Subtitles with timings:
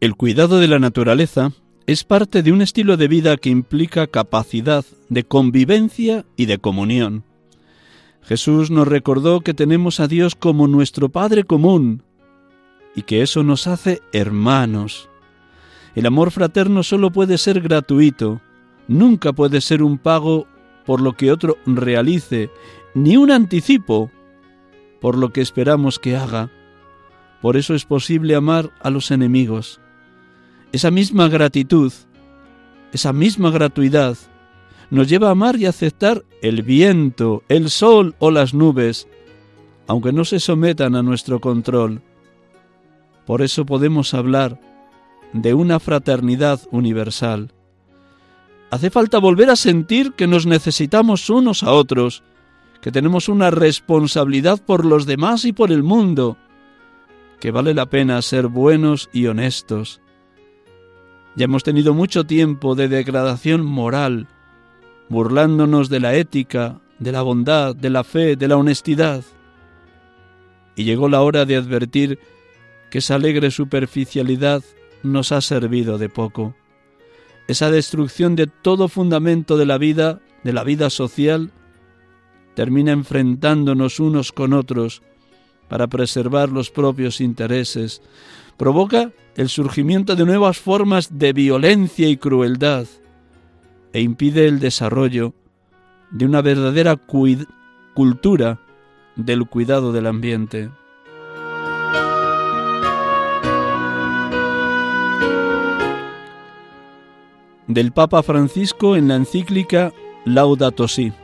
[0.00, 1.52] El cuidado de la naturaleza
[1.86, 7.22] es parte de un estilo de vida que implica capacidad de convivencia y de comunión.
[8.22, 12.02] Jesús nos recordó que tenemos a Dios como nuestro Padre común
[12.96, 15.10] y que eso nos hace hermanos.
[15.94, 18.40] El amor fraterno solo puede ser gratuito,
[18.88, 20.46] nunca puede ser un pago
[20.86, 22.48] por lo que otro realice,
[22.94, 24.10] ni un anticipo
[24.98, 26.50] por lo que esperamos que haga.
[27.42, 29.78] Por eso es posible amar a los enemigos.
[30.72, 31.92] Esa misma gratitud,
[32.92, 34.16] esa misma gratuidad,
[34.90, 39.08] nos lleva a amar y aceptar el viento, el sol o las nubes,
[39.86, 42.02] aunque no se sometan a nuestro control.
[43.26, 44.60] Por eso podemos hablar
[45.32, 47.52] de una fraternidad universal.
[48.70, 52.22] Hace falta volver a sentir que nos necesitamos unos a otros,
[52.80, 56.36] que tenemos una responsabilidad por los demás y por el mundo,
[57.40, 60.00] que vale la pena ser buenos y honestos,
[61.36, 64.28] ya hemos tenido mucho tiempo de degradación moral,
[65.08, 69.24] burlándonos de la ética, de la bondad, de la fe, de la honestidad.
[70.76, 72.18] Y llegó la hora de advertir
[72.90, 74.62] que esa alegre superficialidad
[75.02, 76.54] nos ha servido de poco.
[77.48, 81.52] Esa destrucción de todo fundamento de la vida, de la vida social,
[82.54, 85.02] termina enfrentándonos unos con otros
[85.68, 88.02] para preservar los propios intereses,
[88.60, 92.84] provoca el surgimiento de nuevas formas de violencia y crueldad
[93.94, 95.32] e impide el desarrollo
[96.10, 96.96] de una verdadera
[97.94, 98.60] cultura
[99.16, 100.68] del cuidado del ambiente.
[107.66, 109.90] Del Papa Francisco en la encíclica
[110.26, 111.14] Laudato Si.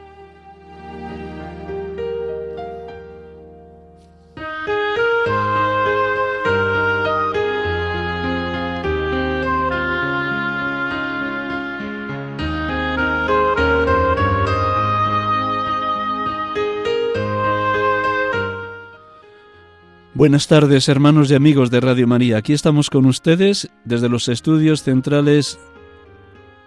[20.17, 22.39] Buenas tardes, hermanos y amigos de Radio María.
[22.39, 25.59] Aquí estamos con ustedes desde los estudios centrales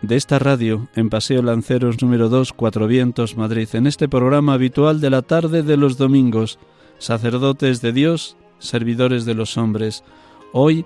[0.03, 5.01] de esta radio en Paseo Lanceros número 2, Cuatro Vientos, Madrid, en este programa habitual
[5.01, 6.59] de la tarde de los domingos,
[6.99, 10.03] sacerdotes de Dios, servidores de los hombres.
[10.53, 10.85] Hoy,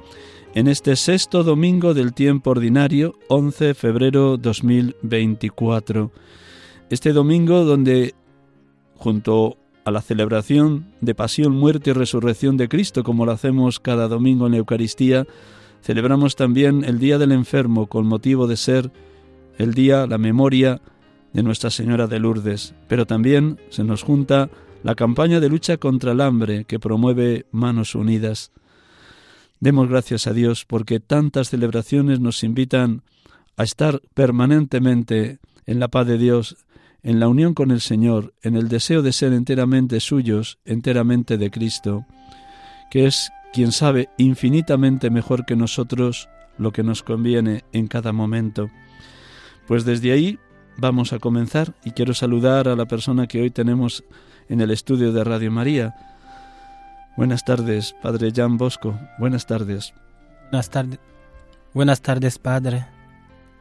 [0.56, 6.12] en este sexto domingo del tiempo ordinario, 11 de febrero 2024.
[6.90, 8.16] Este domingo donde,
[8.96, 14.08] junto a la celebración de pasión, muerte y resurrección de Cristo, como lo hacemos cada
[14.08, 15.26] domingo en la Eucaristía,
[15.82, 18.92] celebramos también el Día del Enfermo con motivo de ser
[19.58, 20.82] el día, la memoria
[21.34, 22.74] de Nuestra Señora de Lourdes.
[22.88, 24.50] Pero también se nos junta
[24.84, 28.52] la campaña de lucha contra el hambre que promueve Manos Unidas.
[29.60, 33.02] Demos gracias a Dios porque tantas celebraciones nos invitan
[33.56, 36.58] a estar permanentemente en la paz de Dios,
[37.04, 41.52] en la unión con el Señor, en el deseo de ser enteramente suyos, enteramente de
[41.52, 42.06] Cristo,
[42.90, 48.70] que es quien sabe infinitamente mejor que nosotros lo que nos conviene en cada momento.
[49.68, 50.40] Pues desde ahí
[50.78, 54.04] vamos a comenzar y quiero saludar a la persona que hoy tenemos
[54.50, 55.96] en el estudio de Radio María.
[57.16, 58.98] Buenas tardes, Padre Jan Bosco.
[59.20, 59.94] Buenas tardes.
[60.52, 61.00] Buenas tardes.
[61.74, 62.86] Buenas tardes, Padre.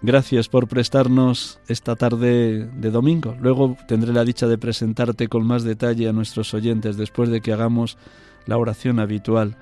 [0.05, 3.37] Gracias por prestarnos esta tarde de domingo.
[3.41, 7.53] Luego tendré la dicha de presentarte con más detalle a nuestros oyentes después de que
[7.53, 7.99] hagamos
[8.47, 9.57] la oración habitual.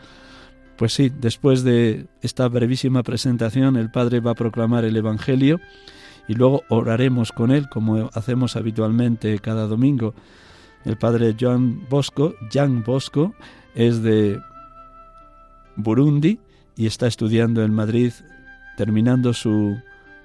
[0.78, 5.60] Pues sí, después de esta brevísima presentación, el Padre va a proclamar el Evangelio
[6.26, 10.14] y luego oraremos con él, como hacemos habitualmente cada domingo.
[10.86, 13.34] El Padre Joan Bosco, Jan Bosco,
[13.74, 14.40] es de
[15.76, 16.40] Burundi
[16.76, 18.14] y está estudiando en Madrid,
[18.78, 19.76] terminando su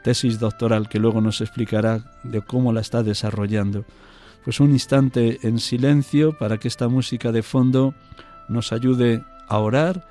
[0.06, 3.86] tesis doctoral, que luego nos explicará de cómo la está desarrollando.
[4.44, 7.96] Pues un instante en silencio para que esta música de fondo
[8.48, 10.08] nos ayude a orar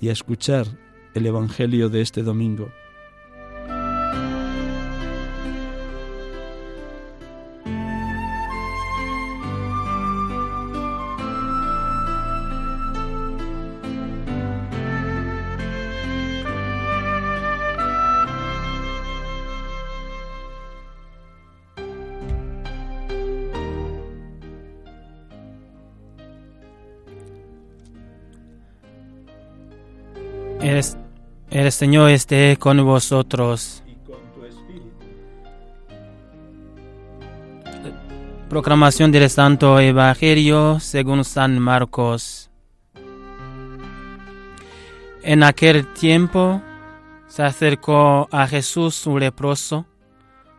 [0.00, 0.66] y a escuchar
[1.12, 2.70] el Evangelio de este domingo.
[31.76, 33.82] Señor esté con vosotros.
[38.48, 42.50] Proclamación del Santo Evangelio según San Marcos.
[45.22, 46.62] En aquel tiempo
[47.26, 49.84] se acercó a Jesús un leproso,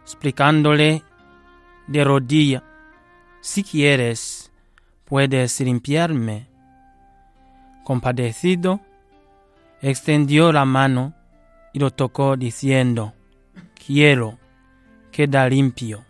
[0.04, 1.02] explicándole
[1.88, 2.64] de rodilla,
[3.42, 4.52] si quieres,
[5.04, 6.48] puedes limpiarme.
[7.84, 8.82] Compadecido,
[9.82, 11.14] extendió la mano
[11.74, 13.14] y lo tocó diciendo,
[13.86, 14.38] quiero,
[15.12, 16.04] queda limpio.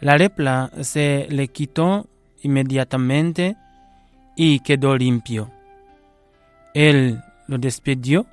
[0.00, 2.08] La lepra se le quitó
[2.42, 3.56] inmediatamente
[4.36, 5.50] y quedó limpio.
[6.74, 8.26] Él lo despidió,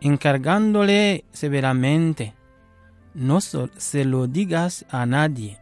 [0.00, 2.34] encargándole severamente,
[3.14, 5.58] no se lo digas a nadie,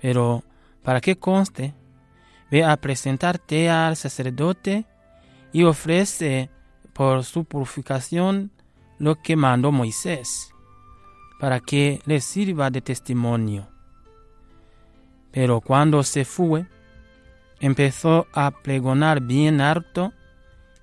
[0.00, 0.42] pero
[0.82, 1.74] para que conste,
[2.50, 4.86] ve a presentarte al sacerdote
[5.52, 6.50] y ofrece
[6.96, 8.50] por su purificación
[8.98, 10.54] lo que mandó Moisés,
[11.38, 13.68] para que le sirva de testimonio.
[15.30, 16.64] Pero cuando se fue,
[17.60, 20.14] empezó a pregonar bien harto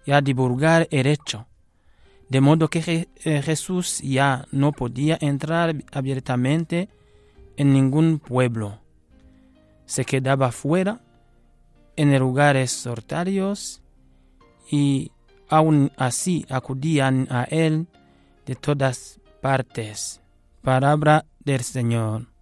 [0.05, 1.47] y a divulgar el hecho,
[2.29, 6.89] de modo que eh, Jesús ya no podía entrar abiertamente
[7.57, 8.79] en ningún pueblo.
[9.87, 11.01] Se quedaba fuera,
[11.95, 13.81] en lugares solitarios
[14.69, 15.11] y
[15.53, 17.87] aún así acudían a él
[18.45, 20.19] de todas partes.
[20.63, 22.32] Palabra del Señor.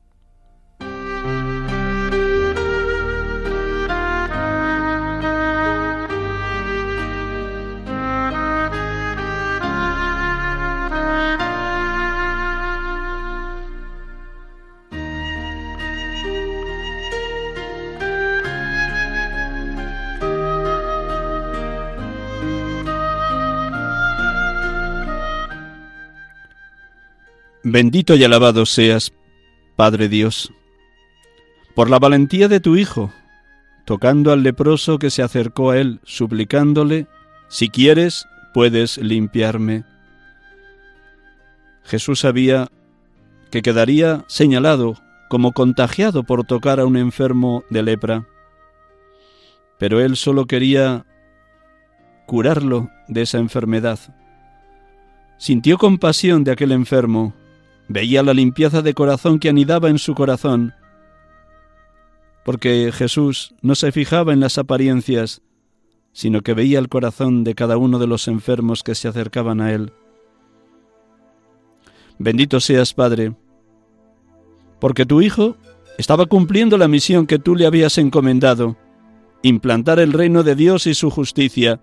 [27.74, 29.14] Bendito y alabado seas,
[29.78, 30.52] Padre Dios,
[31.74, 33.14] por la valentía de tu Hijo,
[33.86, 37.08] tocando al leproso que se acercó a él, suplicándole,
[37.48, 39.86] si quieres, puedes limpiarme.
[41.86, 42.68] Jesús sabía
[43.52, 44.96] que quedaría señalado
[45.30, 48.28] como contagiado por tocar a un enfermo de lepra,
[49.80, 51.06] pero él solo quería
[52.26, 53.98] curarlo de esa enfermedad.
[55.38, 57.34] Sintió compasión de aquel enfermo
[57.94, 60.74] Veía la limpieza de corazón que anidaba en su corazón,
[62.46, 65.42] porque Jesús no se fijaba en las apariencias,
[66.14, 69.74] sino que veía el corazón de cada uno de los enfermos que se acercaban a
[69.74, 69.92] Él.
[72.18, 73.36] Bendito seas, Padre,
[74.80, 75.58] porque tu Hijo
[75.98, 78.78] estaba cumpliendo la misión que tú le habías encomendado,
[79.42, 81.82] implantar el reino de Dios y su justicia,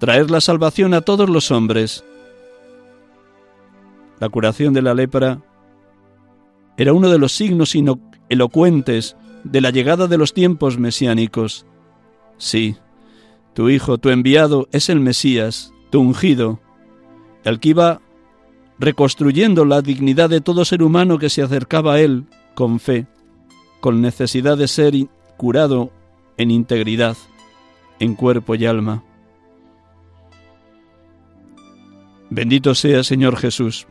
[0.00, 2.04] traer la salvación a todos los hombres.
[4.20, 5.42] La curación de la lepra
[6.76, 7.74] era uno de los signos
[8.28, 11.66] elocuentes de la llegada de los tiempos mesiánicos.
[12.36, 12.76] Sí,
[13.54, 16.60] tu Hijo, tu enviado, es el Mesías, tu ungido,
[17.44, 18.00] el que iba
[18.78, 23.06] reconstruyendo la dignidad de todo ser humano que se acercaba a Él con fe,
[23.80, 24.94] con necesidad de ser
[25.38, 25.90] curado
[26.36, 27.16] en integridad,
[27.98, 29.02] en cuerpo y alma.
[32.30, 33.86] Bendito sea Señor Jesús,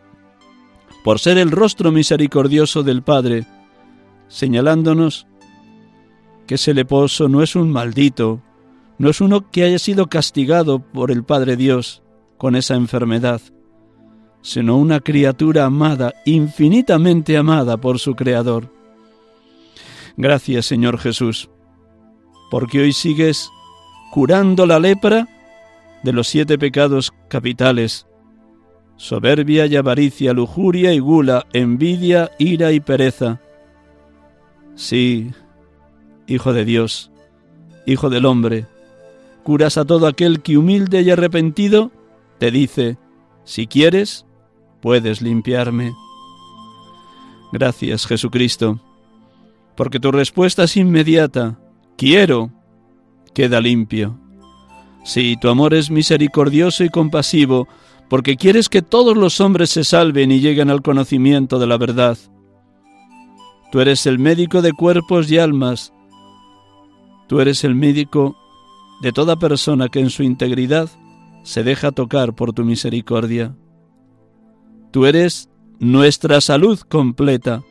[1.03, 3.45] por ser el rostro misericordioso del Padre,
[4.27, 5.27] señalándonos
[6.45, 8.41] que ese leposo no es un maldito,
[8.97, 12.03] no es uno que haya sido castigado por el Padre Dios
[12.37, 13.41] con esa enfermedad,
[14.41, 18.73] sino una criatura amada, infinitamente amada por su Creador.
[20.17, 21.49] Gracias Señor Jesús,
[22.51, 23.49] porque hoy sigues
[24.11, 25.27] curando la lepra
[26.03, 28.08] de los siete pecados capitales
[28.99, 33.39] soberbia y avaricia, lujuria y gula, envidia, ira y pereza.
[34.75, 35.31] Sí,
[36.27, 37.09] Hijo de Dios,
[37.85, 38.67] Hijo del hombre,
[39.43, 41.91] curas a todo aquel que humilde y arrepentido
[42.39, 42.97] te dice,
[43.45, 44.25] si quieres,
[44.81, 45.93] puedes limpiarme.
[47.53, 48.81] Gracias, Jesucristo,
[49.77, 51.57] porque tu respuesta es inmediata.
[51.97, 52.51] Quiero,
[53.33, 54.19] queda limpio.
[55.05, 57.67] Sí, tu amor es misericordioso y compasivo,
[58.09, 62.17] porque quieres que todos los hombres se salven y lleguen al conocimiento de la verdad.
[63.71, 65.93] Tú eres el médico de cuerpos y almas.
[67.27, 68.35] Tú eres el médico
[69.01, 70.89] de toda persona que en su integridad
[71.43, 73.55] se deja tocar por tu misericordia.
[74.91, 77.63] Tú eres nuestra salud completa.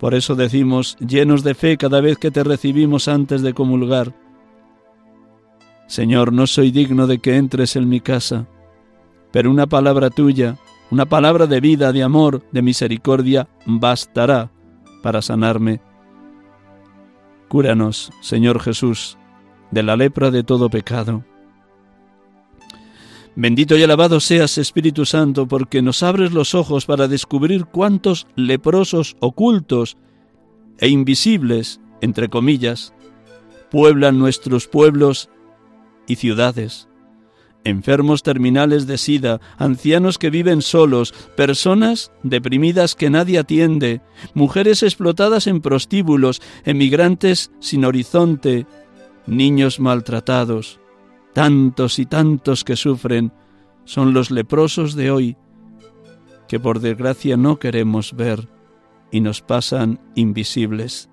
[0.00, 4.14] Por eso decimos, llenos de fe cada vez que te recibimos antes de comulgar,
[5.86, 8.46] Señor, no soy digno de que entres en mi casa,
[9.30, 10.56] pero una palabra tuya,
[10.90, 14.50] una palabra de vida, de amor, de misericordia, bastará
[15.02, 15.80] para sanarme.
[17.48, 19.18] Cúranos, Señor Jesús,
[19.70, 21.24] de la lepra de todo pecado.
[23.36, 29.16] Bendito y alabado seas, Espíritu Santo, porque nos abres los ojos para descubrir cuántos leprosos
[29.20, 29.96] ocultos
[30.78, 32.92] e invisibles, entre comillas,
[33.70, 35.30] pueblan nuestros pueblos
[36.06, 36.87] y ciudades,
[37.68, 44.00] enfermos terminales de sida, ancianos que viven solos, personas deprimidas que nadie atiende,
[44.34, 48.66] mujeres explotadas en prostíbulos, emigrantes sin horizonte,
[49.26, 50.80] niños maltratados,
[51.34, 53.32] tantos y tantos que sufren,
[53.84, 55.36] son los leprosos de hoy,
[56.48, 58.48] que por desgracia no queremos ver
[59.10, 61.08] y nos pasan invisibles.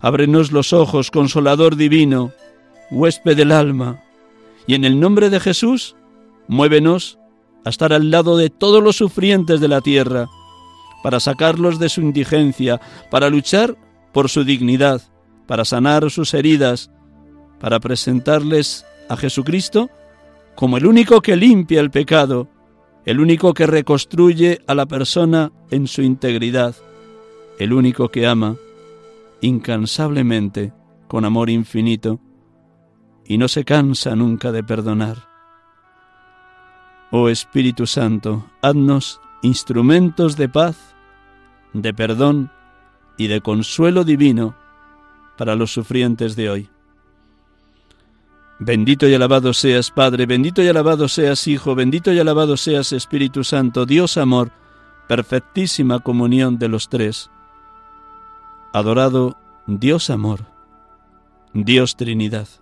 [0.00, 2.32] Ábrenos los ojos, consolador divino,
[2.90, 4.02] huésped del alma,
[4.66, 5.96] y en el nombre de Jesús,
[6.48, 7.18] muévenos
[7.64, 10.28] a estar al lado de todos los sufrientes de la tierra,
[11.02, 13.76] para sacarlos de su indigencia, para luchar
[14.12, 15.02] por su dignidad,
[15.46, 16.90] para sanar sus heridas,
[17.58, 19.90] para presentarles a Jesucristo
[20.54, 22.48] como el único que limpia el pecado,
[23.04, 26.74] el único que reconstruye a la persona en su integridad,
[27.58, 28.56] el único que ama
[29.40, 30.72] incansablemente,
[31.08, 32.20] con amor infinito,
[33.30, 35.16] y no se cansa nunca de perdonar.
[37.12, 40.96] Oh Espíritu Santo, haznos instrumentos de paz,
[41.72, 42.50] de perdón
[43.16, 44.56] y de consuelo divino
[45.38, 46.68] para los sufrientes de hoy.
[48.58, 53.44] Bendito y alabado seas Padre, bendito y alabado seas Hijo, bendito y alabado seas Espíritu
[53.44, 54.50] Santo, Dios amor,
[55.06, 57.30] perfectísima comunión de los tres.
[58.72, 59.36] Adorado
[59.68, 60.46] Dios amor,
[61.54, 62.59] Dios Trinidad.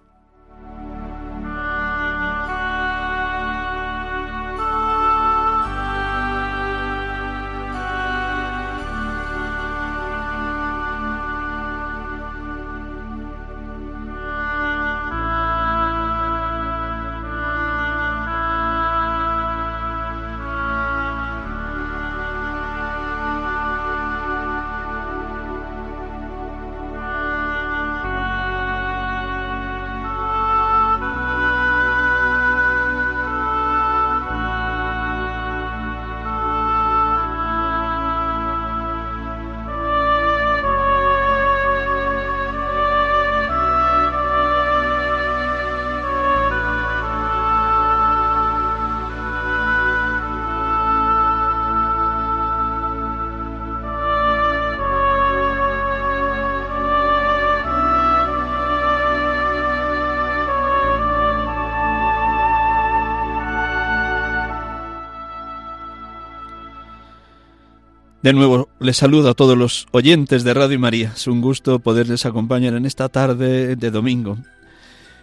[68.28, 71.14] De nuevo les saludo a todos los oyentes de Radio María.
[71.16, 74.36] Es un gusto poderles acompañar en esta tarde de domingo,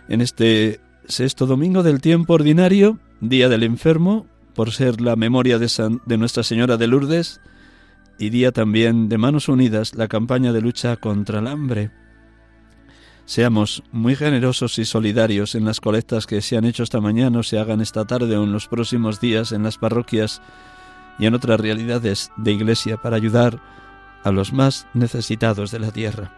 [0.09, 5.99] en este sexto domingo del tiempo ordinario, Día del Enfermo, por ser la memoria de,
[6.03, 7.41] de Nuestra Señora de Lourdes,
[8.17, 11.91] y día también de Manos Unidas, la campaña de lucha contra el hambre.
[13.25, 17.43] Seamos muy generosos y solidarios en las colectas que se han hecho esta mañana o
[17.43, 20.41] se hagan esta tarde o en los próximos días en las parroquias
[21.19, 23.59] y en otras realidades de iglesia para ayudar
[24.23, 26.31] a los más necesitados de la tierra.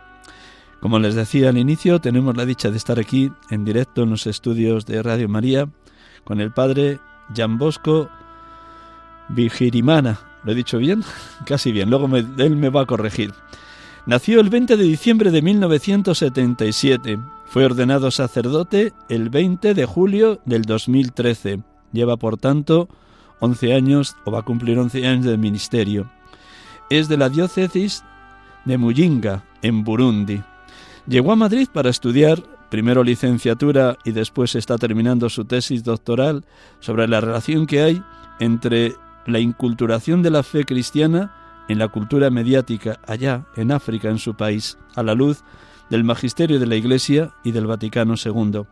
[0.79, 4.27] Como les decía al inicio, tenemos la dicha de estar aquí en directo en los
[4.27, 5.67] estudios de Radio María
[6.23, 6.99] con el padre
[7.35, 8.09] Jan Bosco
[9.29, 10.19] Vigirimana.
[10.43, 11.03] ¿Lo he dicho bien?
[11.45, 13.33] Casi bien, luego él me va a corregir.
[14.05, 17.19] Nació el 20 de diciembre de 1977.
[17.45, 21.59] Fue ordenado sacerdote el 20 de julio del 2013.
[21.91, 22.87] Lleva, por tanto,
[23.39, 26.09] 11 años o va a cumplir 11 años de ministerio.
[26.89, 28.03] Es de la diócesis
[28.65, 30.41] de Muyinga, en Burundi.
[31.07, 36.45] Llegó a Madrid para estudiar primero licenciatura y después está terminando su tesis doctoral
[36.79, 38.03] sobre la relación que hay
[38.39, 41.33] entre la inculturación de la fe cristiana
[41.67, 45.43] en la cultura mediática allá en África, en su país, a la luz
[45.89, 48.63] del magisterio de la Iglesia y del Vaticano II.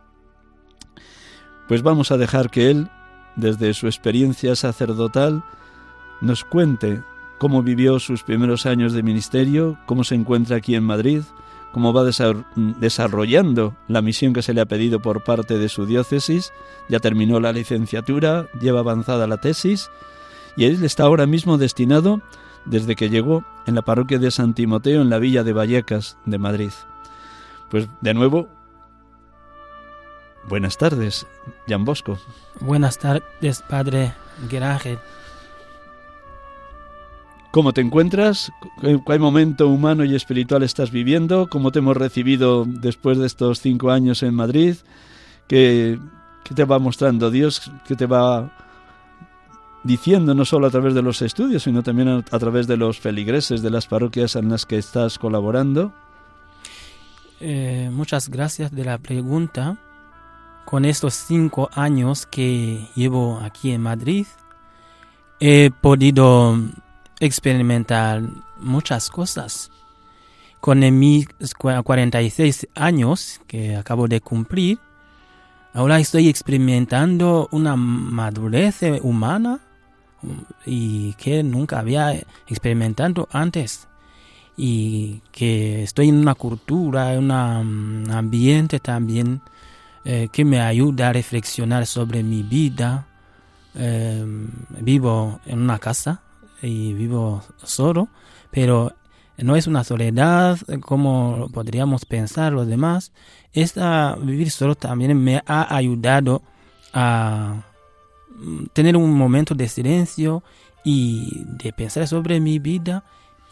[1.68, 2.88] Pues vamos a dejar que él,
[3.36, 5.44] desde su experiencia sacerdotal,
[6.20, 7.02] nos cuente
[7.38, 11.22] cómo vivió sus primeros años de ministerio, cómo se encuentra aquí en Madrid,
[11.72, 12.04] cómo va
[12.54, 16.52] desarrollando la misión que se le ha pedido por parte de su diócesis,
[16.88, 19.90] ya terminó la licenciatura, lleva avanzada la tesis
[20.56, 22.22] y él está ahora mismo destinado
[22.64, 26.38] desde que llegó en la parroquia de San Timoteo en la villa de Vallecas de
[26.38, 26.70] Madrid.
[27.68, 28.48] Pues de nuevo,
[30.48, 31.26] buenas tardes,
[31.68, 32.18] Jan Bosco.
[32.60, 34.12] Buenas tardes, Padre
[34.48, 34.98] Gerángel.
[37.56, 38.52] ¿Cómo te encuentras?
[38.82, 41.48] ¿Qué momento humano y espiritual estás viviendo?
[41.48, 44.76] ¿Cómo te hemos recibido después de estos cinco años en Madrid?
[45.48, 45.98] ¿Qué,
[46.54, 47.72] te va mostrando Dios?
[47.88, 48.52] ¿Qué te va
[49.84, 53.62] diciendo no solo a través de los estudios, sino también a, través de los feligreses
[53.62, 55.94] de las parroquias en las que estás colaborando?
[57.40, 59.78] Eh, muchas gracias de la pregunta.
[60.66, 64.26] Con estos cinco años que llevo aquí en Madrid,
[65.38, 66.58] he podido
[67.20, 68.20] experimentar
[68.58, 69.70] muchas cosas.
[70.60, 74.80] Con mis 46 años que acabo de cumplir,
[75.72, 79.60] ahora estoy experimentando una madurez humana
[80.64, 82.12] y que nunca había
[82.48, 83.86] experimentado antes
[84.56, 89.42] y que estoy en una cultura, en un ambiente también
[90.08, 93.08] eh, que me ayuda a reflexionar sobre mi vida.
[93.74, 94.24] Eh,
[94.80, 96.22] vivo en una casa
[96.62, 98.08] y vivo solo,
[98.52, 98.94] pero
[99.36, 103.10] no es una soledad como podríamos pensar los demás.
[103.52, 106.40] Esta vivir solo también me ha ayudado
[106.92, 107.62] a
[108.72, 110.44] tener un momento de silencio
[110.84, 113.02] y de pensar sobre mi vida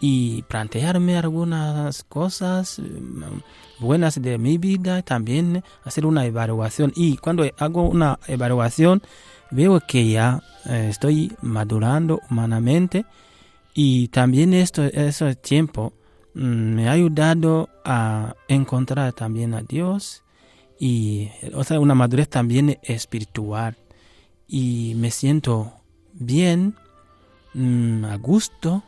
[0.07, 3.41] y plantearme algunas cosas mm,
[3.79, 6.93] buenas de mi vida, también hacer una evaluación.
[6.95, 9.01] Y cuando hago una evaluación,
[9.51, 13.07] veo que ya eh, estoy madurando humanamente
[13.73, 15.95] y también esto, ese tiempo
[16.35, 20.23] mm, me ha ayudado a encontrar también a Dios
[20.79, 23.75] y o una madurez también espiritual
[24.47, 25.73] y me siento
[26.13, 26.75] bien,
[27.55, 28.83] mm, a gusto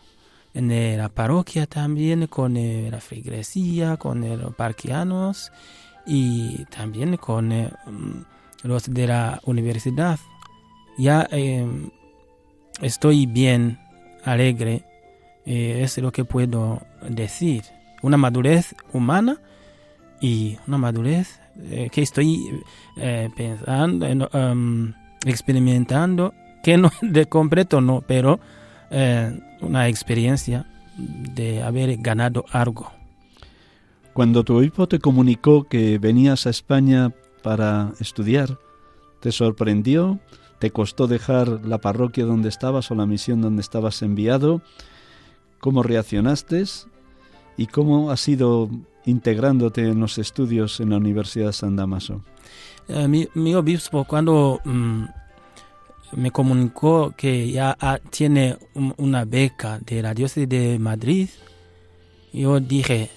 [0.57, 2.55] en la parroquia también, con
[2.91, 5.53] la feligresía, con los parquianos
[6.07, 8.25] y también con mm,
[8.65, 10.19] los de la universidad
[10.97, 11.91] ya em,
[12.81, 13.79] estoy bien,
[14.25, 14.85] alegre,
[15.45, 17.65] eh, es lo que puedo decir.
[18.03, 19.41] Una madurez humana
[20.21, 21.41] y una madurez
[21.71, 22.63] eh, que estoy
[22.97, 28.41] eh, pensando, em, experimentando, que no de completo no, pero
[28.91, 32.91] una experiencia de haber ganado algo.
[34.13, 38.59] Cuando tu obispo te comunicó que venías a España para estudiar,
[39.21, 40.19] ¿te sorprendió?
[40.59, 44.63] ¿Te costó dejar la parroquia donde estabas o la misión donde estabas enviado?
[45.61, 46.65] ¿Cómo reaccionaste?
[47.59, 48.71] ¿Y cómo has ido
[49.05, 52.23] integrándote en los estudios en la Universidad de San Damaso?
[52.89, 55.05] Eh, mi, obispo cuando mm,
[56.13, 57.77] me comunicó que ya
[58.11, 58.57] tiene
[58.97, 61.29] una beca de la diócesis de Madrid,
[62.33, 63.11] yo dije,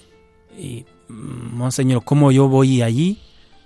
[1.08, 3.18] mm, Monseñor, ¿cómo yo voy allí?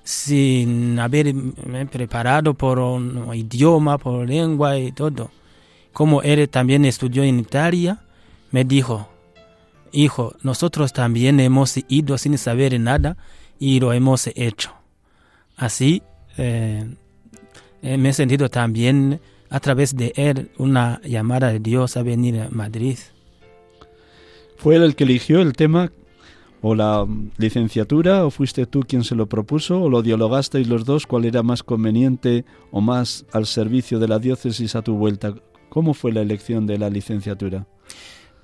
[0.05, 5.31] sin haberme preparado por un idioma, por lengua y todo.
[5.93, 8.03] Como él también estudió en Italia,
[8.51, 9.09] me dijo,
[9.93, 13.17] hijo, nosotros también hemos ido sin saber nada
[13.59, 14.73] y lo hemos hecho.
[15.57, 16.03] Así
[16.37, 16.87] eh,
[17.85, 19.21] me he sentido también
[19.51, 22.99] a través de él una llamada de Dios a venir a Madrid.
[24.57, 25.93] Fue él el que eligió el tema
[26.63, 31.07] o la licenciatura o fuiste tú quien se lo propuso o lo dialogasteis los dos
[31.07, 35.35] cuál era más conveniente o más al servicio de la diócesis a tu vuelta.
[35.69, 37.67] ¿Cómo fue la elección de la licenciatura?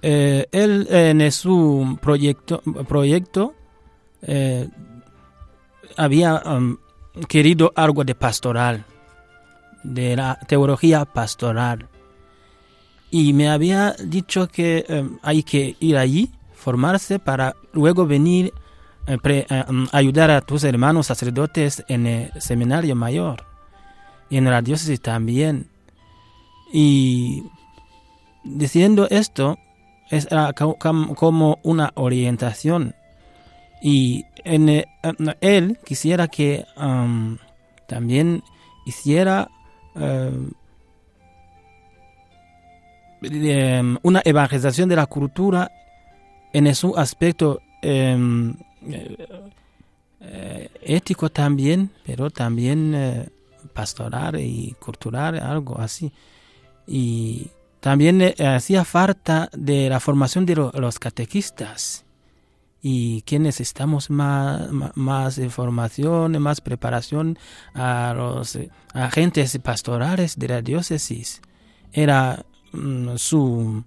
[0.02, 3.54] Eh, él en su proyecto, proyecto
[4.22, 4.68] eh,
[5.96, 6.76] había um,
[7.28, 8.84] querido algo de pastoral,
[9.82, 11.88] de la teología pastoral.
[13.10, 18.52] Y me había dicho que um, hay que ir allí formarse para luego venir
[19.06, 23.44] eh, eh, mm, ayudar a tus hermanos sacerdotes en el seminario mayor
[24.28, 25.68] y en la diócesis también.
[26.72, 27.42] Y
[28.44, 29.58] diciendo esto,
[30.10, 32.94] es como una orientación.
[33.82, 34.84] Y eh,
[35.40, 36.64] él quisiera que
[37.88, 38.44] también
[38.86, 39.48] hiciera
[39.94, 40.50] uh,
[43.22, 45.70] em, una evangelización de la cultura
[46.52, 48.54] en su aspecto em,
[50.20, 53.28] eh, ético también, pero también eh,
[53.72, 56.12] pastoral y cultural, algo así.
[56.86, 57.48] Y
[57.80, 62.04] también eh, hacía falta de la formación de los catequistas
[62.82, 67.38] y que necesitamos más, más, información, más preparación
[67.74, 68.58] a los
[68.94, 71.42] agentes pastorales de la diócesis.
[71.92, 73.84] Era mm, su,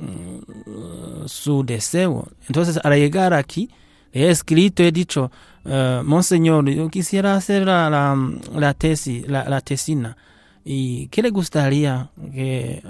[0.00, 2.28] mm, su deseo.
[2.48, 3.68] Entonces, al llegar aquí,
[4.12, 5.30] he escrito, he dicho,
[5.64, 8.16] uh, Monseñor, yo quisiera hacer la, la,
[8.54, 10.16] la tesis, la, la, tesina.
[10.64, 12.82] ¿Y qué le gustaría que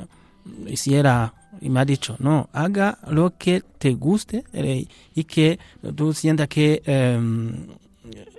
[0.67, 1.35] hiciera?
[1.61, 5.59] Y me ha dicho, no, haga lo que te guste eh, y que
[5.95, 6.83] tú sientas que
[7.19, 7.66] um,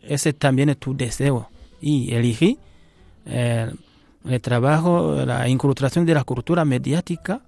[0.03, 1.49] ese también es tu deseo.
[1.81, 2.57] Y elegí
[3.25, 3.71] eh,
[4.25, 7.41] el trabajo, la inculturación de la cultura mediática,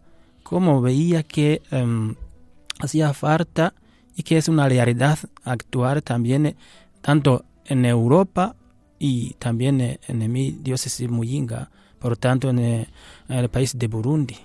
[0.44, 2.16] como veía que um,
[2.80, 3.74] hacía falta
[4.16, 6.56] y que es una realidad actuar también
[7.02, 8.56] tanto en Europa
[8.98, 12.88] y también en mi diócesis Muyinga, por tanto en eh,
[13.30, 14.36] en el país de Burundi.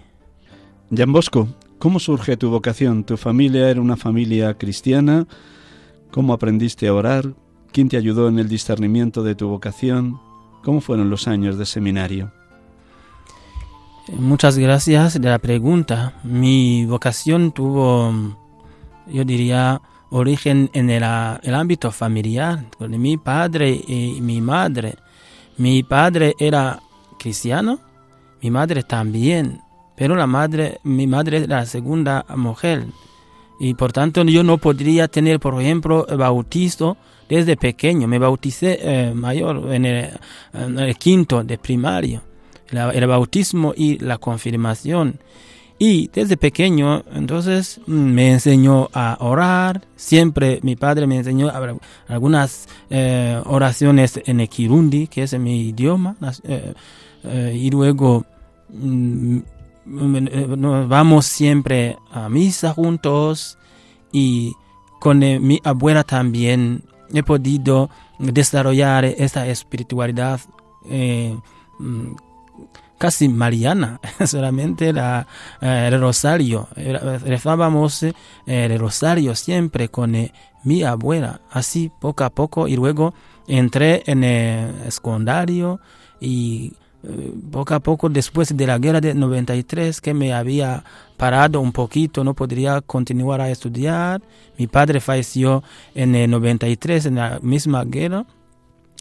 [0.97, 3.05] Jan Bosco, ¿cómo surge tu vocación?
[3.05, 5.27] ¿Tu familia era una familia cristiana?
[6.11, 7.35] ¿Cómo aprendiste a orar?
[7.73, 10.21] ¿Quién te ayudó en el discernimiento de tu vocación?
[10.63, 12.33] ¿Cómo fueron los años de seminario?
[14.13, 16.21] Muchas gracias de la pregunta.
[16.23, 18.13] Mi vocación tuvo
[19.07, 19.81] yo diría,
[20.11, 21.03] origen en el,
[21.43, 24.97] el, ámbito familiar, con mi padre y mi madre.
[25.57, 26.81] Mi padre era
[27.19, 27.79] cristiano,
[28.41, 29.61] mi madre también,
[29.97, 32.87] pero la madre, mi madre era la segunda mujer.
[33.61, 36.97] Y por tanto yo no podría tener, por ejemplo, bautizo
[37.29, 38.09] desde pequeño.
[38.09, 42.23] Me bauticé eh, mayor en el, quinto de primario.
[42.71, 45.19] el bautismo y la confirmación.
[45.79, 49.83] Y desde pequeño, entonces me enseñó a orar.
[49.97, 51.51] Siempre mi padre me enseñó
[52.09, 56.17] algunas eh, oraciones en el Kirundi, que es mi idioma.
[56.45, 58.25] Eh, y luego
[58.69, 59.39] mm,
[59.87, 63.59] nos vamos siempre a misa juntos.
[64.13, 64.55] Y
[65.01, 70.41] con mi abuela también he podido desarrollar esta espiritualidad
[71.79, 72.15] mm,
[72.99, 75.27] casi mariana, solamente la,
[75.61, 76.69] eh, el rosario.
[76.75, 78.15] Rezábamos eh,
[78.47, 80.33] el rosario siempre con eh,
[80.65, 83.13] mi abuela, así poco a poco, y luego
[83.47, 85.81] entré en el secundario
[86.21, 86.73] y
[87.51, 90.85] poco a poco después de la guerra de 93 que me había
[91.17, 94.23] parado un poquito, no podría continuar a estudiar.
[94.59, 95.63] Mi padre falleció
[95.95, 98.27] en el 93 en la misma guerra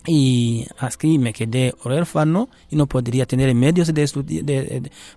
[0.06, 3.92] y así me quedé huérfano y no podría tener medios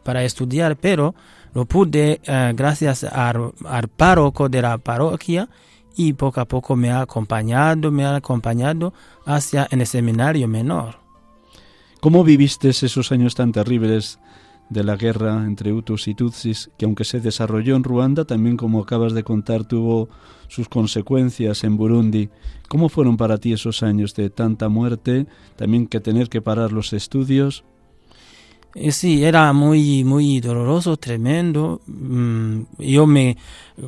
[0.02, 1.14] para estudiar, pero
[1.54, 5.48] lo pude uh, gracias al, al, párroco de la parroquia
[5.96, 8.92] y poco a poco me ha acompañado, me ha acompañado
[9.24, 11.05] hacia el seminario menor.
[12.00, 14.18] ¿Cómo viviste esos años tan terribles
[14.68, 18.80] de la guerra entre Hutus y Tutsis, que aunque se desarrolló en Ruanda, también como
[18.80, 20.08] acabas de contar tuvo
[20.48, 22.28] sus consecuencias en Burundi.
[22.68, 26.92] ¿Cómo fueron para ti esos años de tanta muerte, también que tener que parar los
[26.92, 27.64] estudios?
[28.74, 31.80] Eh, sí, era muy, muy doloroso, tremendo.
[31.86, 33.36] Mm, yo me,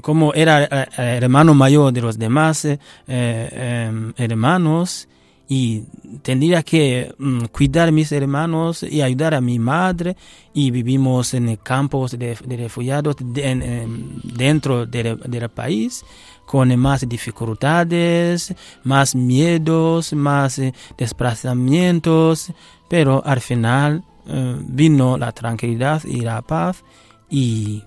[0.01, 5.09] como era eh, hermano mayor de los demás eh, em, hermanos,
[5.49, 5.85] y
[6.23, 10.15] tendría que um, cuidar a mis hermanos y ayudar a mi madre
[10.53, 16.05] y vivimos en campos de, refugiados de, en, en, dentro del de país
[16.45, 22.53] con más dificultades, más miedos, más eh, desplazamientos,
[22.89, 26.85] pero al final eh, vino la tranquilidad y la paz
[27.31, 27.83] y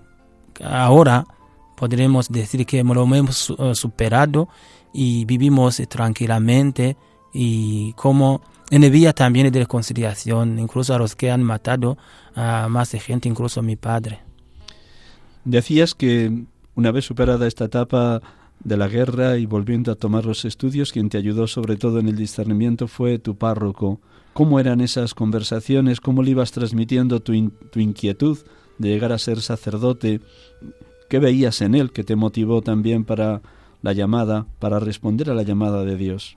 [0.63, 1.25] ahora
[1.75, 4.49] podremos decir que lo hemos uh, superado
[4.93, 6.97] y vivimos tranquilamente
[7.33, 11.97] y como en el vía también de reconciliación, incluso a los que han matado
[12.35, 14.21] a más gente, incluso a mi padre.
[15.43, 18.21] Decías que una vez superada esta etapa
[18.63, 22.07] de la guerra y volviendo a tomar los estudios, quien te ayudó sobre todo en
[22.07, 23.99] el discernimiento fue tu párroco.
[24.33, 25.99] ¿Cómo eran esas conversaciones?
[25.99, 28.37] ¿Cómo le ibas transmitiendo tu, tu inquietud
[28.77, 30.21] de llegar a ser sacerdote?
[31.09, 33.41] ¿Qué veías en él que te motivó también para
[33.81, 36.35] la llamada, para responder a la llamada de Dios?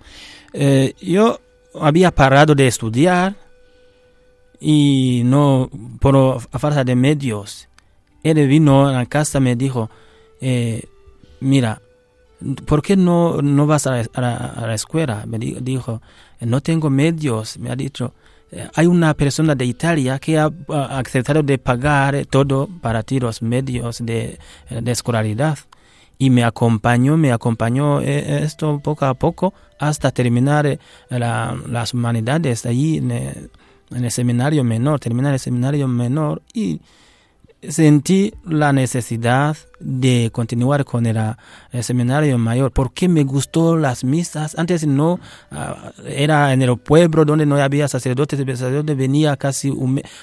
[0.53, 1.41] Eh, yo
[1.81, 3.37] había parado de estudiar
[4.61, 5.69] y no
[6.01, 7.69] por falta de medios.
[8.23, 9.91] Él vino a casa y me dijo,
[10.41, 10.85] eh,
[11.41, 11.83] mira,
[12.65, 15.25] ¿por qué no, no vas a, la, escuela?
[15.27, 16.01] Me dijo,
[16.41, 18.15] no tengo medios, me ha dicho.
[18.51, 23.43] Eh, hay una persona de Italia que ha, aceptado de pagar todo para ti los
[23.43, 24.39] medios de,
[24.71, 25.59] de escolaridad
[26.19, 30.79] y me acompañó, me acompañó eh, esto poco a poco hasta terminar
[31.11, 33.51] las humanidades allí en, en,
[33.91, 36.81] el seminario menor, terminar el seminario menor y
[37.69, 41.19] sentí la necesidad de continuar con el,
[41.83, 44.57] seminario mayor porque me gustó las misas.
[44.59, 49.73] Antes no, ah, era en el pueblo donde no había sacerdotes, sacerdote venía casi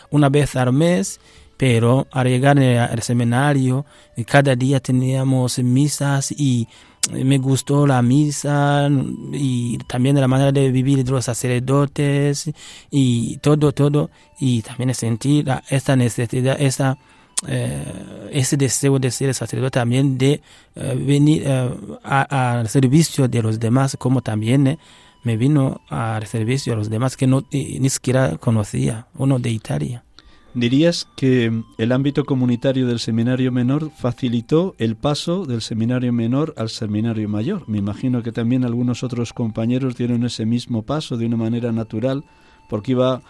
[0.10, 1.19] una vez al mes,
[1.62, 3.86] pero al llegar al seminario,
[4.26, 6.67] cada día teníamos misas y
[7.12, 8.89] me gustó la misa
[9.32, 12.50] y también la manera de vivir de los sacerdotes
[12.89, 14.10] y todo, todo.
[14.39, 20.41] Y también sentí esta necesidad, eh, ese deseo de ser sacerdote también de
[20.74, 21.69] eh, venir eh,
[22.04, 24.80] al servicio de los demás, como también
[25.24, 30.04] me vino al servicio de los demás que no ni siquiera conocía, uno de Italia.
[30.53, 36.69] ¿Dirías que el ámbito comunitario del seminario menor facilitó el paso del seminario menor al
[36.69, 37.63] seminario mayor?
[37.69, 42.25] Me imagino que también algunos otros compañeros dieron ese mismo paso de una manera natural,
[42.69, 43.21] porque iba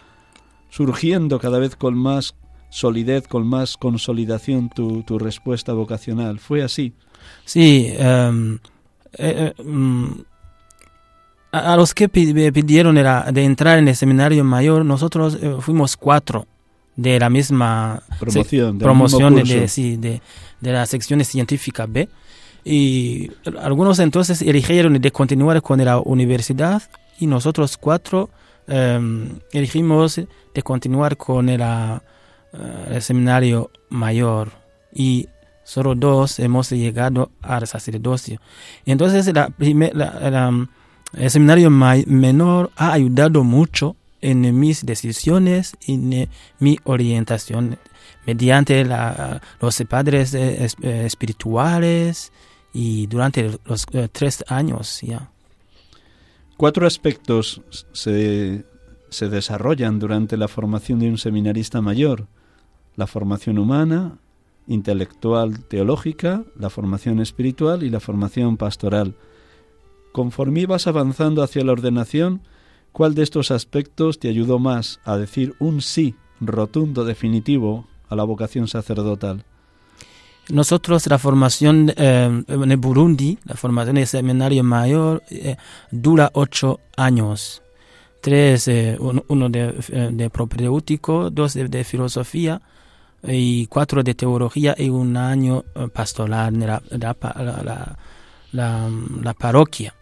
[0.71, 2.33] surgiendo cada vez con más
[2.69, 6.39] solidez, con más consolidación tu, tu respuesta vocacional.
[6.39, 6.93] ¿Fue así?
[7.45, 7.87] Sí.
[7.97, 8.55] Em,
[9.13, 10.21] eh, eh, mm,
[11.51, 16.47] a, los que pidieron era de entrar en el seminario mayor, nosotros eh, fuimos cuatro
[17.01, 20.21] de la misma promoción, promoción de, sí, de,
[20.59, 22.09] de la sección científica B.
[22.63, 26.83] Y algunos entonces eligieron de continuar con la universidad
[27.19, 28.29] y nosotros cuatro
[28.67, 30.15] em, elegimos
[30.53, 32.03] de continuar con la
[32.53, 34.51] eh, el seminario mayor
[34.93, 35.27] y
[35.63, 38.39] solo dos hemos llegado al sacerdocio.
[38.85, 39.51] Entonces la,
[41.17, 46.29] el seminario menor ha ayudado mucho en mis decisiones y en
[46.59, 47.77] mi orientación
[48.25, 48.85] mediante
[49.59, 52.31] los padres eh, eh, espirituales
[52.73, 55.31] y durante los tres años ya.
[56.57, 58.63] Cuatro aspectos se,
[59.09, 62.27] se desarrollan durante la formación de un seminarista mayor
[62.95, 64.17] la formación humana,
[64.67, 69.15] intelectual, teológica, la formación espiritual y la formación pastoral.
[70.11, 72.41] Conforme ibas avanzando hacia la ordenación,
[72.91, 78.23] ¿cuál de estos aspectos te ayudó más a decir un sí rotundo, definitivo a la
[78.23, 79.43] vocación sacerdotal?
[80.49, 85.55] Nosotros la formación eh, en Burundi, la formación de seminario mayor, eh,
[85.91, 87.61] dura ocho años.
[88.21, 92.61] Tres, eh, uno de, de propedéutico, dos de filosofía,
[93.23, 96.81] y cuatro de teología y un año eh, pastoral en la,
[98.51, 99.93] la, parroquia.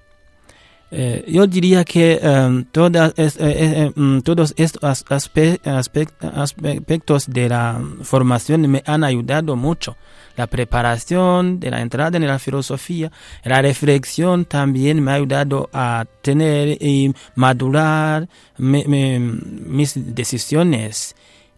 [0.92, 8.82] Eh, yo diría que em, todas, eh, mm, todos estos aspectos de la formación me
[8.86, 9.98] han ayudado mucho.
[10.36, 13.12] La preparación de la entrada en la filosofía,
[13.44, 21.16] la reflexión también me ha ayudado a tener y madurar mis decisiones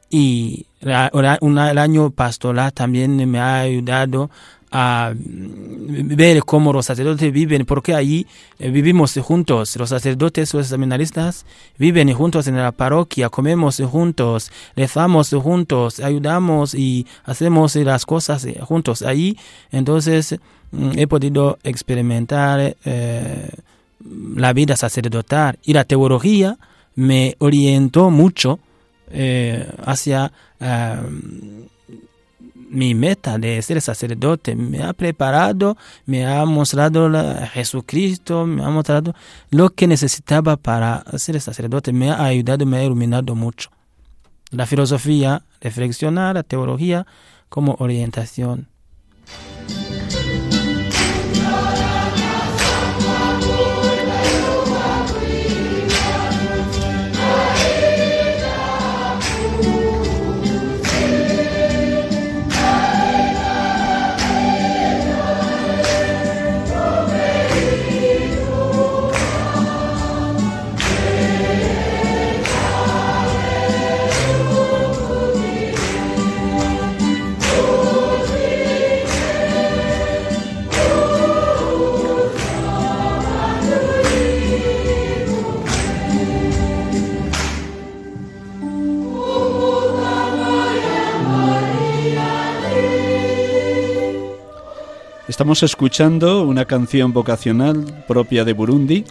[0.10, 4.30] y el año pastoral también me ha ayudado
[4.72, 8.26] a ver cómo los sacerdotes viven, porque allí
[8.60, 11.46] eh, vivimos juntos, los sacerdotes, los seminaristas
[11.78, 19.02] viven juntos en la parroquia, comemos juntos, rezamos juntos, ayudamos y hacemos las cosas juntos.
[19.02, 19.38] Allí,
[19.72, 20.40] entonces,
[20.72, 23.50] mm, he podido experimentar eh,
[24.36, 26.58] la vida sacerdotal y la teología
[26.96, 28.60] me orientó mucho
[29.12, 30.96] eh, hacia eh,
[32.72, 34.56] mi meta de ser sacerdote.
[34.56, 39.14] Me ha preparado, me ha mostrado a Jesucristo, me ha mostrado
[39.50, 41.94] lo que necesitaba para ser sacerdote.
[41.94, 43.70] Me ha ayudado, me ha iluminado mucho.
[44.50, 47.06] La filosofía, reflexionar, la teología
[47.50, 48.71] como orientación.
[95.52, 99.04] Estamos escuchando una canción vocacional propia de Burundi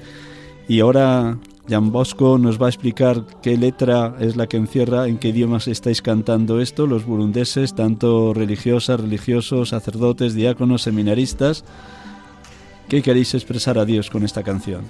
[0.67, 1.37] y ahora
[1.69, 5.69] Jan Bosco nos va a explicar qué letra es la que encierra, en qué idiomas
[5.69, 11.63] estáis cantando esto, los burundeses, tanto religiosas, religiosos, sacerdotes, diáconos, seminaristas.
[12.89, 14.85] ¿Qué queréis expresar a Dios con esta canción?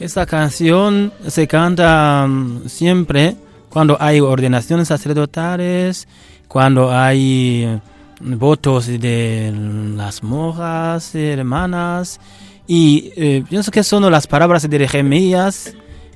[0.00, 3.36] Esta canción se canta mm, siempre
[3.68, 6.08] cuando hay ordenaciones sacerdotales,
[6.48, 7.78] cuando hay
[8.24, 9.52] votos de
[9.96, 12.20] las monjas, hermanas,
[12.66, 15.74] y eh, pienso que son las palabras de Jeremías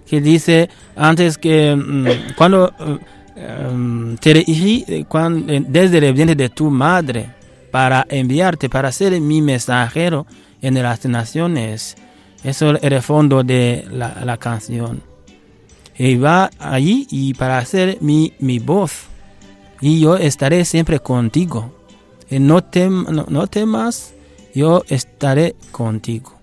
[0.09, 2.73] que dice antes que mm, cuando
[3.37, 7.31] eh, te dirigí cuando, desde el vientre de tu madre
[7.71, 10.27] para enviarte, para ser mi mensajero
[10.63, 11.97] en las naciones.
[12.43, 15.03] Eso es el fondo de la, la canción.
[15.97, 19.07] Y va allí y para hacer mi, mi voz.
[19.81, 21.78] Y yo estaré siempre contigo.
[22.31, 24.13] Y no, tem, no temas,
[24.55, 26.39] yo estaré contigo.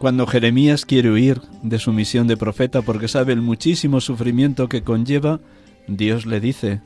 [0.00, 4.82] Cuando Jeremías quiere huir de su misión de profeta porque sabe el muchísimo sufrimiento que
[4.82, 5.40] conlleva,
[5.88, 6.80] Dios le dice,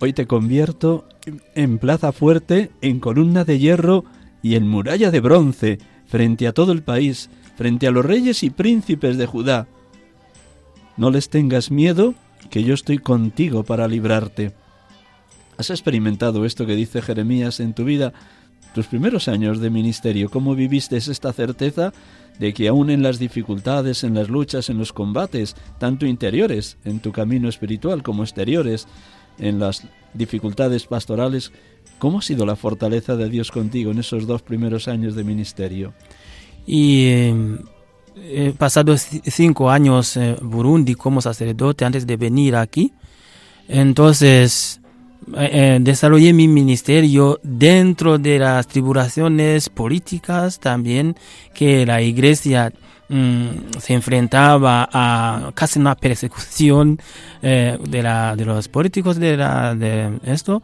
[0.00, 1.08] Hoy te convierto
[1.54, 4.04] en plaza fuerte, en columna de hierro
[4.42, 5.78] y en muralla de bronce,
[6.08, 9.66] frente a todo el país, frente a los reyes y príncipes de Judá.
[10.98, 12.12] No les tengas miedo,
[12.50, 14.52] que yo estoy contigo para librarte.
[15.56, 18.12] ¿Has experimentado esto que dice Jeremías en tu vida?
[18.74, 21.92] Tus primeros años de ministerio, ¿cómo viviste esta certeza
[22.38, 27.00] de que aún en las dificultades, en las luchas, en los combates, tanto interiores, en
[27.00, 28.86] tu camino espiritual, como exteriores,
[29.38, 31.52] en las dificultades pastorales,
[31.98, 35.94] ¿cómo ha sido la fortaleza de Dios contigo en esos dos primeros años de ministerio?
[36.66, 37.58] Y eh,
[38.16, 42.92] he pasado cinco años en Burundi como sacerdote antes de venir aquí.
[43.68, 44.80] Entonces,
[45.36, 51.16] eh, eh, desarrollé mi ministerio dentro de las tribulaciones políticas también
[51.54, 52.72] que la iglesia
[53.08, 56.98] mm, se enfrentaba a casi una persecución
[57.42, 60.62] eh, de, la, de los políticos de, esto.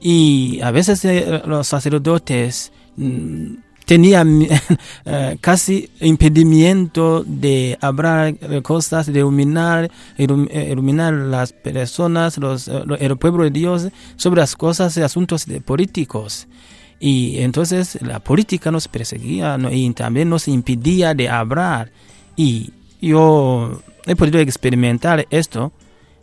[0.00, 1.06] Y a veces
[1.46, 3.54] los sacerdotes mm,
[3.86, 4.24] tenía
[5.06, 13.50] eh, casi impedimento de hablar cosas, de iluminar, iluminar las personas, los, el pueblo de
[13.50, 16.46] Dios sobre las cosas y asuntos políticos.
[16.98, 21.90] Y entonces la política nos perseguía y también nos impedía de hablar.
[22.36, 25.72] Y yo he podido experimentar esto.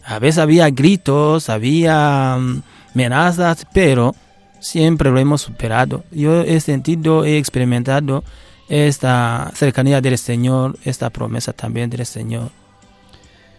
[0.05, 2.61] A veces había gritos, había mm,
[2.93, 4.15] amenazas, pero
[4.63, 6.03] siempre lo hemos superado.
[6.11, 8.23] Yo he sentido, he experimentado
[8.69, 12.49] esta cercanía del Señor, esta promesa también del Señor.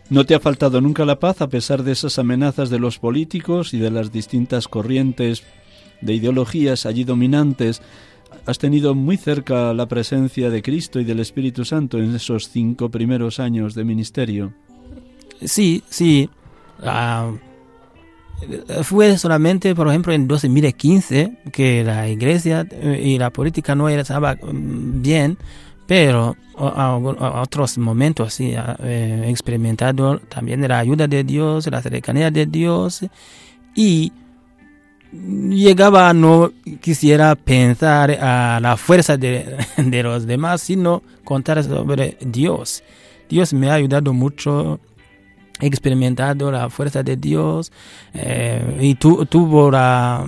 [0.08, 3.74] ¿No te ha faltado nunca la paz a pesar de esas amenazas de los políticos
[3.74, 5.44] y de las distintas corrientes
[6.00, 7.82] de ideologías allí dominantes?
[8.46, 12.90] ¿Has tenido muy cerca la presencia de Cristo y del Espíritu Santo en esos cinco
[12.90, 14.52] primeros años de ministerio?
[15.42, 16.28] Sí, sí.
[16.82, 17.30] Ah,
[18.83, 24.35] fue solamente, por ejemplo, en 2015 que la iglesia eh, y la política no estaba
[24.35, 25.38] mm, bien,
[25.87, 28.54] pero a, otros momentos sí
[28.85, 33.04] he experimentado también la ayuda de Dios, la cercanía de Dios
[33.74, 34.12] y
[35.12, 42.16] llegaba a no quisiera pensar a la fuerza de, de los demás, sino contar sobre
[42.20, 42.83] Dios.
[43.28, 44.80] Dios me ha ayudado mucho
[45.60, 47.72] experimentado la fuerza de Dios
[48.12, 50.24] eh, y tuvo la,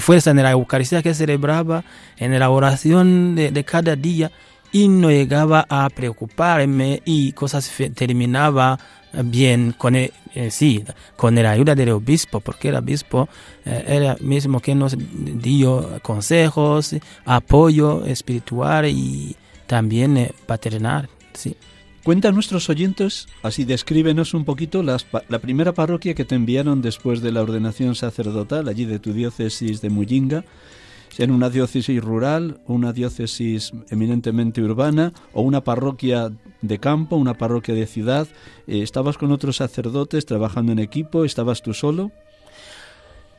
[0.00, 1.84] fuerza en la Eucaristía que celebraba,
[2.16, 4.30] en la oración de, cada día
[4.72, 8.78] y no llegaba a preocuparme y cosas terminaba
[9.24, 10.84] bien con el, eh, sí,
[11.16, 13.28] con la ayuda del obispo, porque el obispo
[13.64, 19.34] eh, era mismo que nos dio consejos, apoyo espiritual y
[19.66, 21.56] también paternal, sí.
[22.06, 27.20] Cuenta a nuestros oyentes, así descríbenos un poquito la primera parroquia que te enviaron después
[27.20, 30.44] de la ordenación sacerdotal, allí de tu diócesis de Muyinga,
[31.18, 36.30] en una diócesis rural, una diócesis eminentemente urbana o una parroquia
[36.62, 38.28] de campo, una parroquia de ciudad.
[38.68, 41.24] Eh, ¿Estabas con otros sacerdotes trabajando en equipo?
[41.24, 42.12] ¿Estabas tú solo?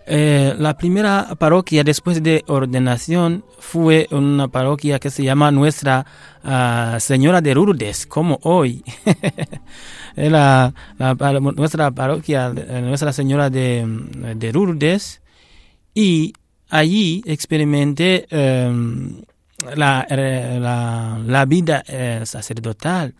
[0.09, 6.05] Eh, la primera parroquia después de ordenación fue una parroquia que se llama Nuestra
[6.45, 8.85] ah, Señora de Lourdes, como hoy.
[10.15, 10.73] Era
[11.55, 13.85] nuestra parroquia, eh, Nuestra Señora de,
[14.35, 15.21] de Lourdes.
[15.93, 16.31] Y
[16.69, 19.21] allí experimenté em,
[19.75, 23.13] la, la, la, vida eh, sacerdotal,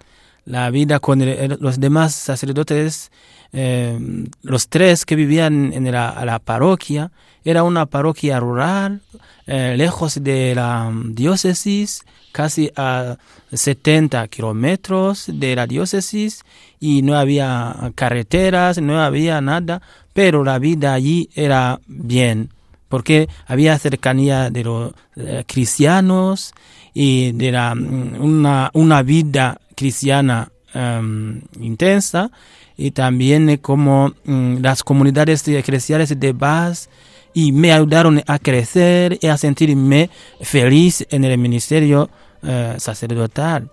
[0.47, 1.21] la vida con
[1.59, 3.11] los demás sacerdotes
[3.53, 3.97] eh,
[4.41, 7.11] los tres que vivían en la, parroquia.
[7.43, 9.01] Era una parroquia rural,
[9.45, 13.17] eh, lejos de la diócesis, casi a
[13.53, 16.43] 70 kilómetros de la diócesis,
[16.79, 19.81] y no había carreteras, no había nada,
[20.13, 22.49] pero la vida allí era bien,
[22.89, 26.53] porque había cercanía de los eh, cristianos
[26.93, 32.31] y de la, una, una vida cristiana em, intensa
[32.75, 36.89] y también eh, como mm, las comunidades eclesiales de paz
[37.33, 40.09] y me ayudaron a crecer y a sentirme
[40.41, 42.09] feliz en el ministerio
[42.41, 43.69] eh, sacerdotal.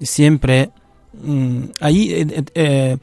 [0.00, 0.70] Siempre
[1.12, 2.96] mm, ahí eh,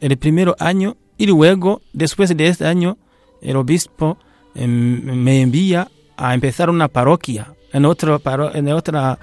[0.00, 2.96] el primer año y luego después de este año
[3.42, 4.16] el obispo
[4.54, 8.20] em, me envía a empezar una parroquia en, otro
[8.54, 9.18] en otra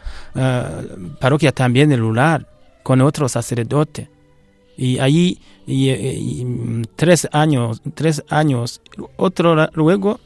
[1.19, 2.47] parroquia también el lugar
[2.83, 4.09] con otro sacerdote.
[4.77, 8.81] Y allí y, tres años, tres años,
[9.17, 10.19] otro luego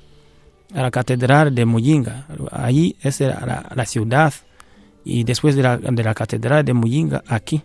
[0.74, 4.34] a la catedral de Muyinga, allí es la, la, ciudad.
[5.04, 7.62] Y después de la, de la catedral de Muyinga aquí.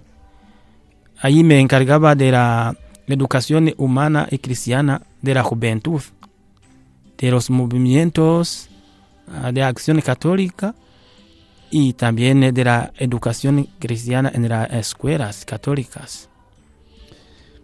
[1.20, 6.02] Allí me encargaba de la educación humana y cristiana de la juventud,
[7.18, 8.68] de los movimientos
[9.52, 10.74] de acción católica
[11.70, 16.28] y también de la educación cristiana en las escuelas católicas.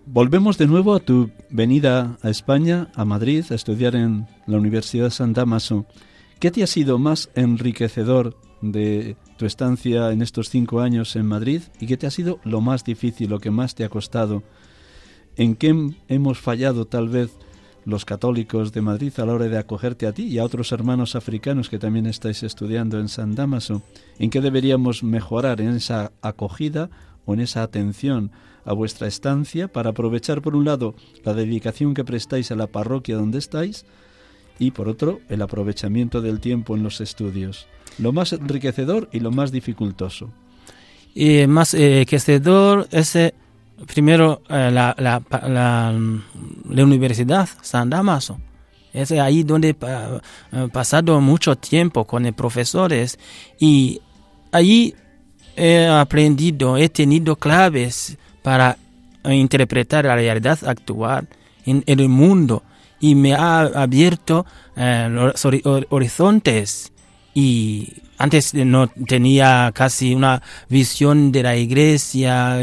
[0.07, 5.05] Volvemos de nuevo a tu venida a España, a Madrid, a estudiar en la Universidad
[5.05, 5.87] de San Damaso.
[6.39, 11.63] ¿Qué te ha sido más enriquecedor de tu estancia en estos cinco años en Madrid
[11.81, 14.43] y qué te ha sido lo más difícil, lo que más te ha costado?
[15.37, 15.75] ¿En qué
[16.09, 17.31] hemos fallado tal vez
[17.85, 21.17] los católicos de Madrid a la hora de acogerte a ti y a otros hermanos
[21.17, 23.83] africanos que también estáis estudiando en San Damaso?
[24.19, 26.91] ¿En qué deberíamos mejorar en esa acogida
[27.27, 28.31] o en esa atención
[28.65, 33.17] a vuestra estancia para aprovechar por un lado la dedicación que prestáis a la parroquia
[33.17, 33.85] donde estáis
[34.59, 37.67] y por otro el aprovechamiento del tiempo en los estudios.
[37.99, 40.31] Lo más enriquecedor y lo más dificultoso.
[41.15, 43.35] Y más enriquecedor es eh,
[43.87, 45.95] primero eh, la, la, la,
[46.85, 48.39] Universidad San Damaso.
[48.93, 53.19] Es ahí donde he pasado mucho tiempo con profesores
[53.59, 54.01] y
[54.53, 54.95] allí
[55.57, 58.77] he aprendido, he tenido claves para
[59.25, 61.27] interpretar la realidad actual
[61.67, 62.63] en, el mundo
[63.01, 64.47] y me ha abierto
[64.77, 65.45] eh, los
[65.89, 66.93] horizontes
[67.35, 72.59] y antes no tenía casi una visión de la iglesia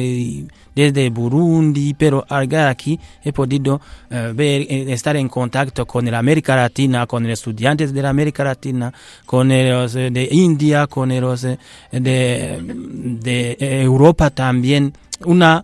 [0.76, 6.55] desde Burundi, pero aquí he podido eh, ver, eh, estar en contacto con la América
[6.55, 8.93] Latina, con los estudiantes de América Latina,
[9.26, 11.57] con los de India, con los de,
[11.91, 14.93] de Europa también
[15.26, 15.63] una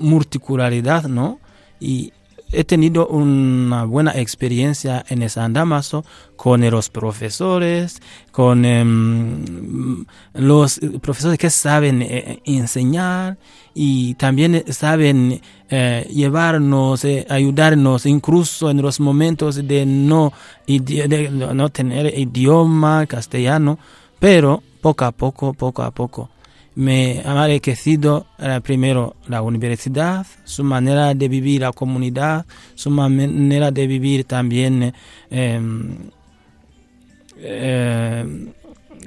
[0.00, 1.38] multiculturalidad, ¿no?
[1.80, 2.12] Y
[2.56, 6.04] he tenido una buena experiencia en San Damaso
[6.36, 8.00] con los profesores,
[8.32, 13.36] con em, los profesores que saben eh, enseñar
[13.74, 20.32] y también saben eh, llevarnos, eh, ayudarnos incluso en los momentos de no,
[20.66, 23.78] de no tener idioma castellano,
[24.18, 26.30] pero poco a poco, poco a poco
[26.76, 33.70] me ha enriquecido eh, primero la universidad, su manera de vivir la comunidad, su manera
[33.70, 34.92] de vivir también
[35.30, 35.60] eh,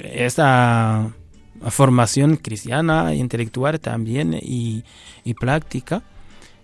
[0.01, 1.11] esta
[1.69, 4.83] formación cristiana, intelectual también y,
[5.39, 6.01] práctica.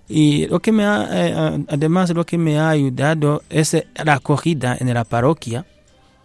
[0.09, 4.75] Y lo que me ha, eh, además lo que me ha ayudado es la acogida
[4.79, 5.67] en la parroquia.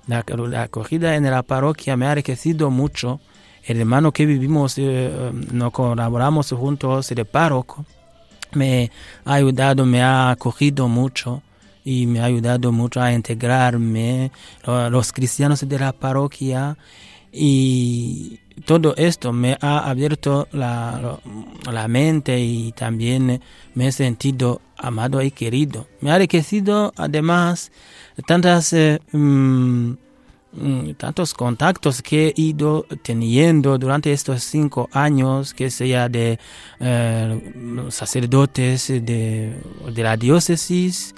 [0.06, 3.20] La, la acogida en la parroquia me ha enriquecido mucho
[3.64, 7.84] el hermano que vivimos, eh, nos colaboramos juntos, el párroco,
[8.52, 8.90] me
[9.24, 11.42] ha ayudado, me ha acogido mucho
[11.84, 14.32] y me ha ayudado mucho a integrarme,
[14.66, 16.76] los cristianos de la parroquia
[17.32, 21.18] y todo esto me ha abierto la,
[21.70, 23.40] la mente y también
[23.74, 25.86] me he sentido amado y querido.
[26.00, 27.70] Me ha enriquecido además
[28.26, 28.72] tantas...
[28.72, 29.94] Eh, Mm,
[30.96, 36.38] tantos contactos que he ido teniendo durante estos cinco años, que sea de
[36.80, 39.56] eh, sacerdotes de,
[39.92, 41.14] de, la diócesis,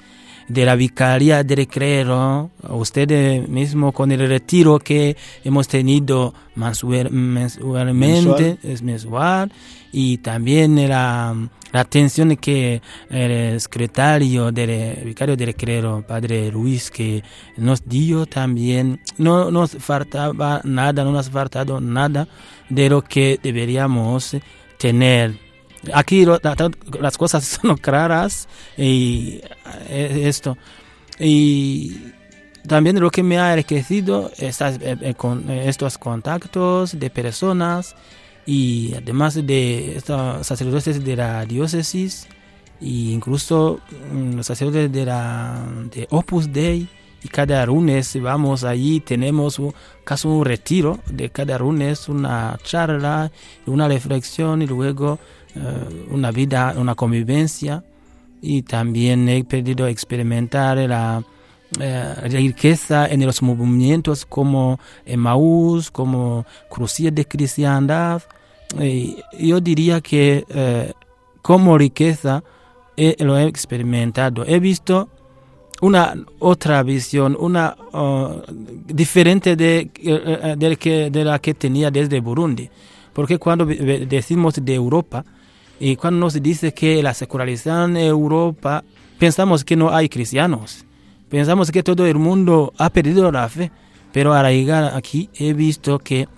[0.47, 8.81] de la Vicaría del Clero, usted mismo con el retiro que hemos tenido mensualmente, es
[8.81, 9.51] mensual,
[9.91, 11.35] y también la,
[11.71, 17.23] la atención que el secretario del Vicario del Clero, Padre Luis, que
[17.57, 22.27] nos dio también, no nos faltaba nada, no nos ha faltado nada
[22.69, 24.35] de lo que deberíamos
[24.77, 25.42] tener
[25.93, 26.25] aquí
[26.99, 29.41] las cosas son claras y
[29.89, 30.57] eh, esto.
[31.19, 32.13] Y
[32.67, 35.15] también lo que me ha enriquecido es eh, eh,
[35.65, 37.95] estos contactos de personas
[38.45, 42.27] y además de estos sacerdotes de la diócesis
[42.81, 43.79] e incluso
[44.11, 46.87] mm, los sacerdotes de la de Opus Dei
[47.23, 53.31] y cada lunes vamos allí tenemos un, caso un retiro de cada lunes una charla
[53.65, 55.19] una reflexión y luego
[55.55, 57.83] eh, una vida, una convivencia
[58.41, 61.23] y también he podido experimentar la,
[61.79, 68.23] eh, riqueza en los movimientos como Emmaús, como Crucía de Cristiandad.
[69.39, 70.93] yo diría que eh,
[71.43, 72.43] como riqueza
[73.19, 74.45] lo he experimentado.
[74.47, 75.09] He visto
[75.83, 78.41] una otra visión, una uh,
[78.87, 79.91] diferente de,
[80.57, 82.69] de, que, de la que tenía desde Burundi.
[83.11, 85.25] Porque cuando decimos de Europa,
[85.81, 88.81] y cuando nos dice que la secularización en Europa,
[89.19, 90.85] pensamos que no hay cristianos.
[91.27, 93.69] Pensamos que todo el mundo ha perdido la fe.
[94.13, 96.29] Pero al llegar aquí he visto que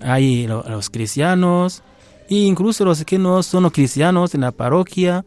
[0.00, 1.82] hay los cristianos
[2.28, 5.24] e incluso los que no son cristianos en la parroquia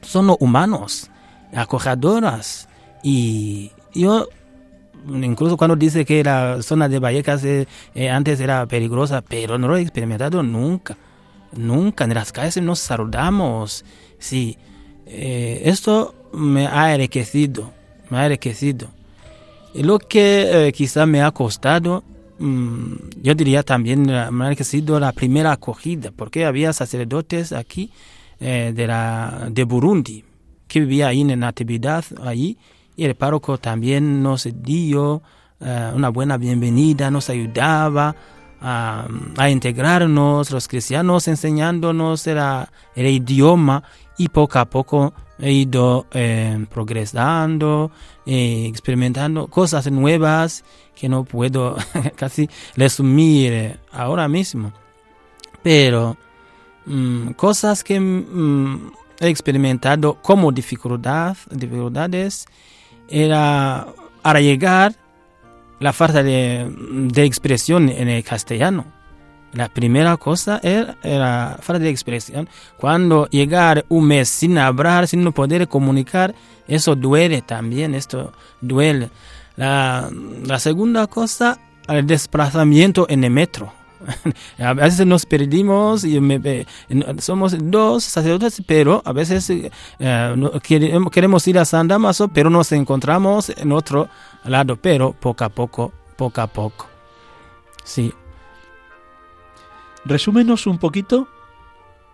[0.00, 1.10] son humanos,
[1.52, 2.68] acogedoras.
[3.08, 4.28] Y yo,
[5.06, 9.68] incluso cuando dice que la zona de Vallecas eh, eh, antes era peligrosa, pero no
[9.68, 10.96] lo he experimentado nunca.
[11.56, 13.84] Nunca en las calles nos saludamos.
[14.18, 14.58] Sí,
[15.06, 17.70] eh, esto me ha enriquecido,
[18.10, 18.88] me ha enriquecido.
[19.72, 22.02] Y lo que quizá me ha costado,
[22.40, 27.92] mm, yo diría también me ha enriquecido la primera acogida, porque había sacerdotes aquí
[28.40, 30.24] de, la, de Burundi
[30.66, 32.58] que vivía ahí en Natividad, allí,
[32.96, 35.22] y el párroco también nos dio
[35.58, 38.14] una buena bienvenida, nos ayudaba
[38.60, 42.38] a, integrarnos, los cristianos enseñándonos el,
[42.94, 43.82] el, idioma
[44.18, 47.90] y poco a poco he ido eh, progresando,
[48.24, 51.76] eh, experimentando cosas nuevas que no puedo
[52.16, 54.72] casi resumir eh, ahora mismo.
[55.62, 56.16] Pero
[56.86, 62.46] mm, cosas que mm, he experimentado como dificultad, dificultades
[63.08, 63.86] era
[64.22, 64.94] para llegar
[65.78, 66.68] la falta de,
[67.16, 68.84] expresión en el castellano.
[69.52, 72.48] La primera cosa era, la falta de expresión.
[72.76, 76.34] Cuando llegar un mes sin hablar, sin poder comunicar,
[76.68, 79.10] eso duele también, esto duele.
[79.56, 80.10] La,
[80.44, 83.72] la segunda cosa, el desplazamiento en el metro.
[84.58, 86.20] a veces nos perdimos y
[87.18, 89.70] somos dos sacerdotes, pero a veces eh,
[91.12, 94.08] queremos ir a San Damaso, pero nos encontramos en otro
[94.44, 96.86] lado, pero poco a poco, poco a poco.
[97.84, 98.12] Sí.
[100.04, 101.28] Resúmenos un poquito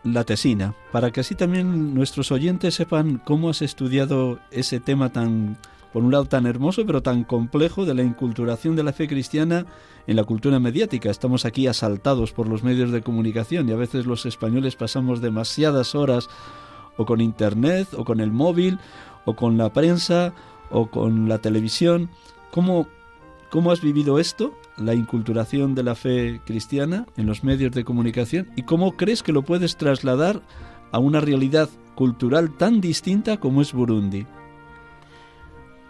[0.05, 5.59] la tesina, para que así también nuestros oyentes sepan cómo has estudiado ese tema tan,
[5.93, 9.67] por un lado, tan hermoso, pero tan complejo de la inculturación de la fe cristiana
[10.07, 11.11] en la cultura mediática.
[11.11, 15.95] Estamos aquí asaltados por los medios de comunicación y a veces los españoles pasamos demasiadas
[15.95, 16.29] horas
[16.97, 18.79] o con internet o con el móvil
[19.25, 20.33] o con la prensa
[20.71, 22.09] o con la televisión.
[22.51, 22.89] ¿Cómo,
[23.51, 28.51] cómo has vivido esto, la inculturación de la fe cristiana en los medios de comunicación
[28.57, 30.43] y cómo crees que lo puedes trasladar
[30.91, 34.27] a una realidad cultural tan distinta como es Burundi?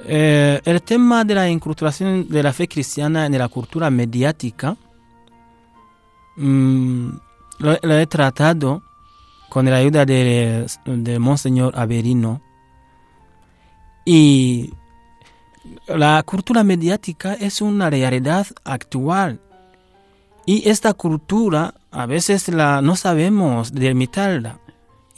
[0.05, 4.77] Eh, el tema de la inculturación de la fe cristiana en la cultura mediática
[6.37, 7.09] mm,
[7.59, 8.83] lo, he tratado
[9.49, 12.41] con la ayuda de, de Monseñor Averino.
[14.05, 14.73] Y
[15.87, 19.41] la cultura mediática es una realidad actual.
[20.47, 24.59] Y esta cultura a veces la, no sabemos delimitarla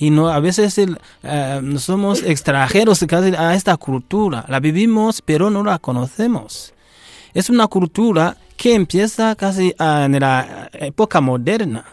[0.04, 3.02] y no a veces eh, somos extranjeros
[3.38, 4.44] a esta cultura.
[4.48, 6.74] La vivimos pero no la conocemos.
[7.32, 11.84] Es una cultura que empieza casi en la época moderna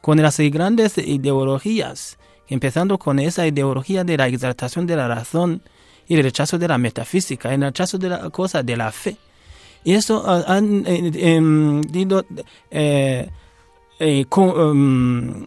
[0.00, 2.16] con las grandes ideologías
[2.48, 5.62] empezando con esa ideología de la exaltación de la razón
[6.08, 9.16] y el rechazo de la metafísica el rechazo de la cosa de la fe.
[9.84, 11.80] Y eso ah, han eh, em,
[12.70, 13.28] eh,
[14.00, 15.46] em,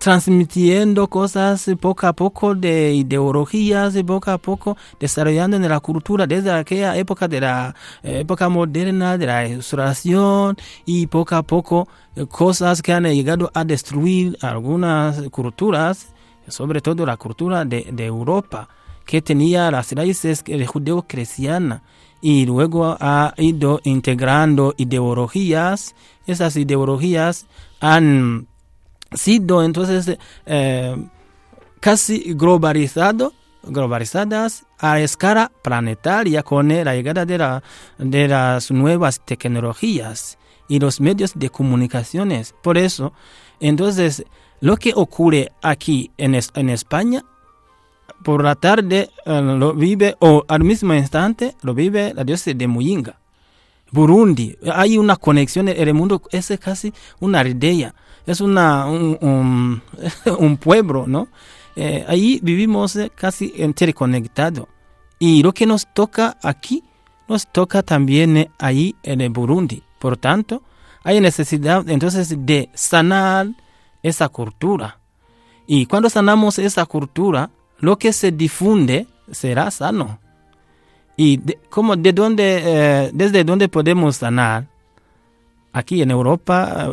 [0.00, 6.50] transmitiendo cosas poco a poco de ideologías, poco a poco desarrollando en la cultura desde
[6.50, 11.86] aquella época de la época moderna, de la restauración y poco a poco
[12.30, 16.14] cosas que han llegado a destruir algunas culturas,
[16.48, 18.70] sobre todo la cultura de, de Europa,
[19.04, 21.82] que tenía las raíces judeo-cristianas
[22.22, 25.94] y luego ha ido integrando ideologías.
[26.26, 27.46] Esas ideologías
[27.80, 28.46] han
[29.12, 30.96] sido entonces eh,
[31.80, 33.32] casi globalizado,
[33.62, 37.62] globalizadas a escala planetaria con la llegada de, la,
[37.98, 40.38] de las nuevas tecnologías
[40.68, 42.54] y los medios de comunicaciones.
[42.62, 43.12] Por eso,
[43.58, 44.24] entonces,
[44.60, 47.24] lo que ocurre aquí en, España,
[48.22, 52.66] por la tarde eh, lo vive, o al mismo instante lo vive la diosa de
[52.66, 53.18] Muyinga.
[53.90, 57.94] Burundi, hay una conexión, el mundo es casi una aldea
[58.30, 61.28] es una, un, pueblo, ¿no?
[61.76, 64.66] Eh, ahí vivimos eh, casi interconectados.
[65.18, 66.82] Y lo que nos toca aquí,
[67.28, 69.82] nos toca también eh, ahí en el Burundi.
[69.98, 70.62] Por tanto,
[71.02, 73.48] hay necesidad entonces de sanar
[74.02, 74.98] esa cultura.
[75.66, 80.18] Y cuando sanamos esa cultura, lo que se difunde será sano.
[81.16, 84.66] ¿Y de, cómo, de dónde, desde dónde podemos sanar?
[85.72, 86.92] Aquí en Europa,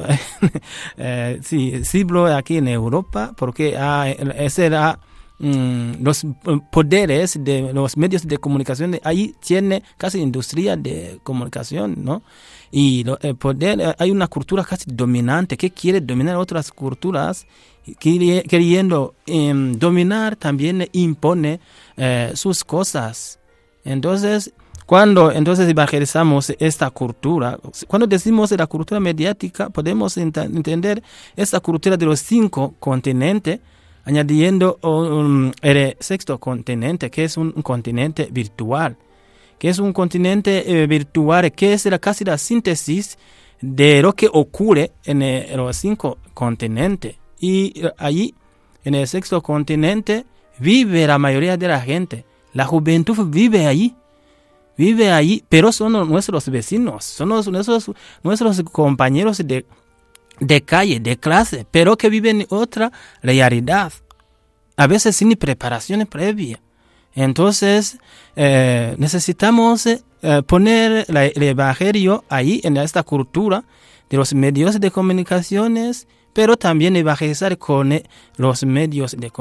[0.98, 5.00] eh, sí, siglo aquí en Europa, porque ah, ese era
[5.40, 6.26] mm, los
[6.72, 12.24] poderes de los medios de comunicación, ahí tiene casi industria de comunicación, ¿no?
[12.72, 17.48] Y el poder, eh, hay una cultura casi dominante que quiere dominar otras culturas,
[18.00, 21.62] queriendo em, dominar también impone
[21.96, 23.40] eh, sus cosas.
[23.86, 24.54] Entonces,
[24.88, 31.04] cuando entonces evangelizamos esta cultura, cuando decimos la cultura mediática, podemos entender
[31.36, 33.60] esta cultura de los cinco continentes,
[34.06, 34.80] añadiendo
[35.62, 38.96] el sexto continente, que es un, continente virtual,
[39.60, 43.18] que es un continente eh, virtual, que es la, casi la síntesis
[43.60, 47.18] de lo que ocurre en, en los cinco continentes.
[47.42, 48.34] Y eh, allí,
[48.86, 50.26] en el sexto continente,
[50.60, 52.24] vive la mayoría de la gente.
[52.54, 53.94] La juventud vive allí
[54.78, 57.92] vive ahí, pero son nuestros vecinos, son nuestros,
[58.24, 59.66] nuestros compañeros de,
[60.40, 63.92] de calle, de clase, pero que viven otra realidad,
[64.76, 66.60] a veces sin preparación previa.
[67.16, 67.98] Entonces,
[68.36, 70.02] eh, necesitamos eh,
[70.46, 73.64] poner el Evangelio ahí en esta cultura
[74.10, 76.08] de los medios de comunicaciones,
[76.38, 78.04] pero también evangelizar con eh,
[78.36, 79.32] los medios de,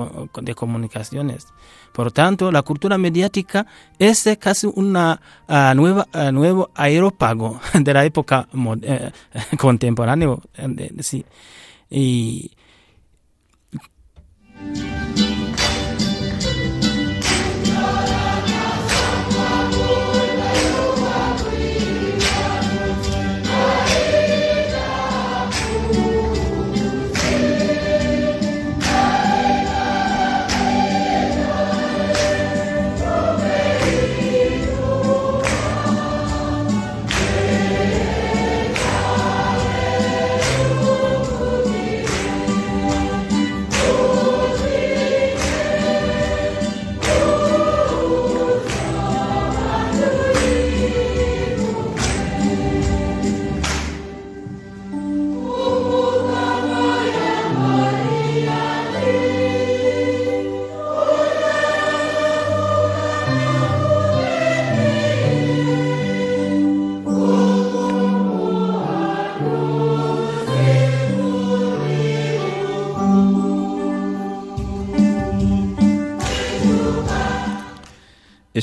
[0.40, 1.46] de comunicaciones.
[1.92, 3.66] Por tanto, la cultura mediática
[3.98, 8.76] es casi una uh, nueva, uh, nuevo aeropago de la época uh,
[9.58, 10.36] contemporánea.
[11.00, 11.22] Sí.
[11.90, 12.52] Y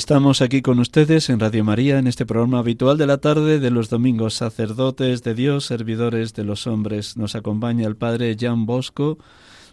[0.04, 3.70] Estamos aquí con ustedes en Radio María, en este programa habitual de la tarde de
[3.70, 7.16] los domingos, sacerdotes de Dios, servidores de los hombres.
[7.16, 9.16] Nos acompaña el padre Jan Bosco,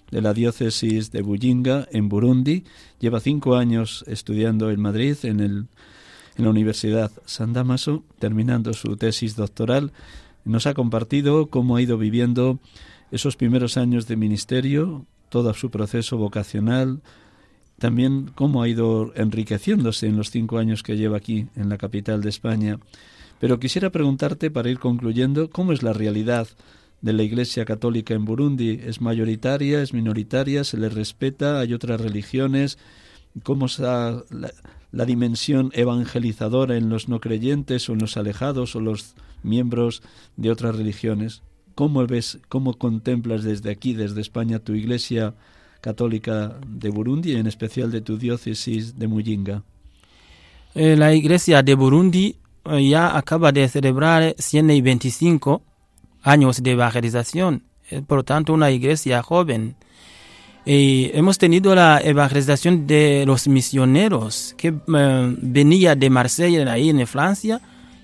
[0.10, 2.64] de la diócesis de Buyinga, en Burundi.
[3.02, 5.68] Lleva cinco años estudiando en Madrid, en, el,
[6.38, 9.92] en la Universidad San Damaso, terminando su tesis doctoral.
[10.46, 12.60] Nos ha compartido cómo ha ido viviendo
[13.12, 17.02] esos primeros años de ministerio, todo su proceso vocacional,
[17.82, 22.22] también cómo ha ido enriqueciéndose en los cinco años que lleva aquí, en la capital
[22.22, 22.78] de España.
[23.40, 26.48] Pero quisiera preguntarte, para ir concluyendo, ¿cómo es la realidad
[27.02, 28.80] de la Iglesia Católica en Burundi?
[28.86, 29.82] ¿Es mayoritaria?
[29.82, 30.64] ¿Es minoritaria?
[30.64, 31.60] ¿Se le respeta?
[31.60, 32.78] ¿Hay otras religiones?
[33.42, 34.52] ¿Cómo está la,
[34.92, 40.04] la dimensión evangelizadora en los no creyentes o en los alejados o los miembros
[40.38, 41.42] de otras religiones?
[41.74, 45.34] ¿Cómo ves, cómo contemplas desde aquí, desde España, tu iglesia
[45.82, 49.64] católica de Burundi, en especial de tu diócesis de Muyinga?
[50.74, 55.62] Eh, la iglesia de Burundi eh, ya acaba de celebrar 125
[56.24, 59.76] años de evangelización, es por tanto una iglesia joven.
[60.64, 67.60] Hemos tenido la evangelización de los misioneros que eh, venía de Marsella, ahí en Francia,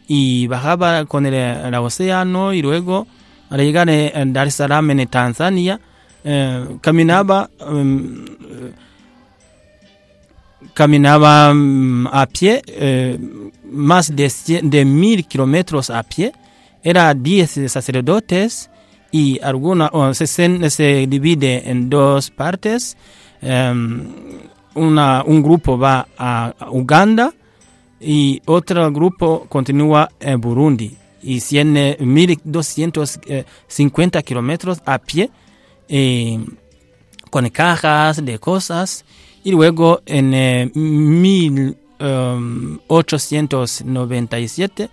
[0.08, 3.06] y bajaba con el, el océano y luego
[3.50, 5.80] al llegar en Dar es Salaam en Tanzania,
[6.24, 8.26] eh, caminaba em,
[10.74, 13.18] caminaba mm, a pie eh,
[13.72, 14.32] más de,
[14.64, 16.32] de mil kilómetros a pie.
[16.84, 18.70] Era 10 sacerdotes
[19.12, 22.96] y alguna, se, se- divide en dos partes.
[23.42, 24.08] Em,
[24.76, 27.34] una, un grupo va a Uganda
[28.00, 35.32] y otro grupo continúa en Burundi y tiene 1250 kilómetros a pie
[35.90, 36.40] eh,
[37.30, 39.06] con cajas de cosas
[39.44, 40.72] y luego en eh,
[43.20, 44.90] 1897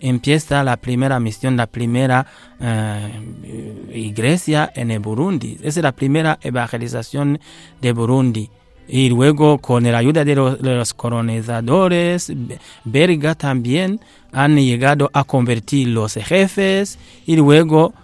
[0.00, 2.26] empieza la primera misión, la primera
[2.60, 5.56] eh, iglesia en Burundi.
[5.62, 7.40] Esa es la primera evangelización
[7.80, 8.50] de Burundi.
[8.86, 13.98] Y luego con la ayuda de los, colonizadores, Be- Berga también
[14.30, 17.94] han llegado a convertir los jefes y luego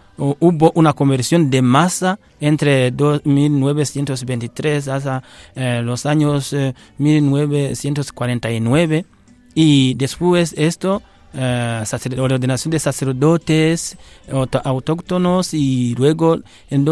[0.40, 5.22] hubo una conversión de masa entre do- 1923 hasta
[5.54, 9.04] eh, los años eh, 1949
[9.54, 11.02] y después esto
[11.32, 11.84] eh,
[12.18, 13.96] ordenación de sacerdotes
[14.64, 16.38] autóctonos y luego
[16.70, 16.88] en-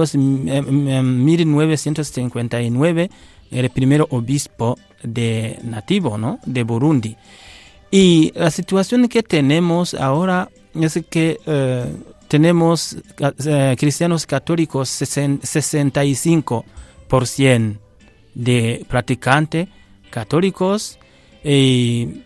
[0.89, 3.11] en 1959
[3.51, 6.39] el primer obispo de nativo ¿no?
[6.45, 7.17] de Burundi
[7.91, 11.87] y la situación que tenemos ahora es que eh,
[12.29, 12.97] tenemos
[13.45, 17.79] eh, cristianos católicos 65%
[18.35, 19.69] de practicantes
[20.11, 20.99] católicos
[21.43, 22.23] y,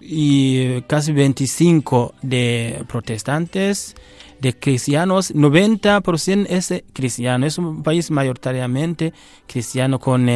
[0.00, 3.94] y casi 25 de protestantes,
[4.40, 7.46] de cristianos, 90% es cristiano.
[7.46, 9.12] Es un país mayoritariamente
[9.46, 10.28] cristiano con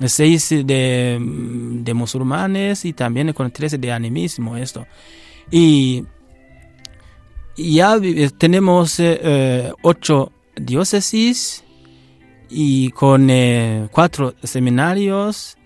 [0.00, 4.56] 6 de, de musulmanes y también con 13 de animismo.
[4.56, 4.86] Esto.
[5.50, 6.04] Y
[7.56, 11.64] ya vi- tenemos eh, eh, ocho diócesis
[12.48, 15.56] y con eh, cuatro seminarios,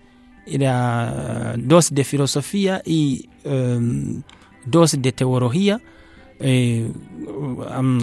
[0.45, 4.21] era, dos de filosofía y em,
[4.65, 5.81] dos de teología,
[6.39, 6.89] eh,
[7.77, 7.99] um,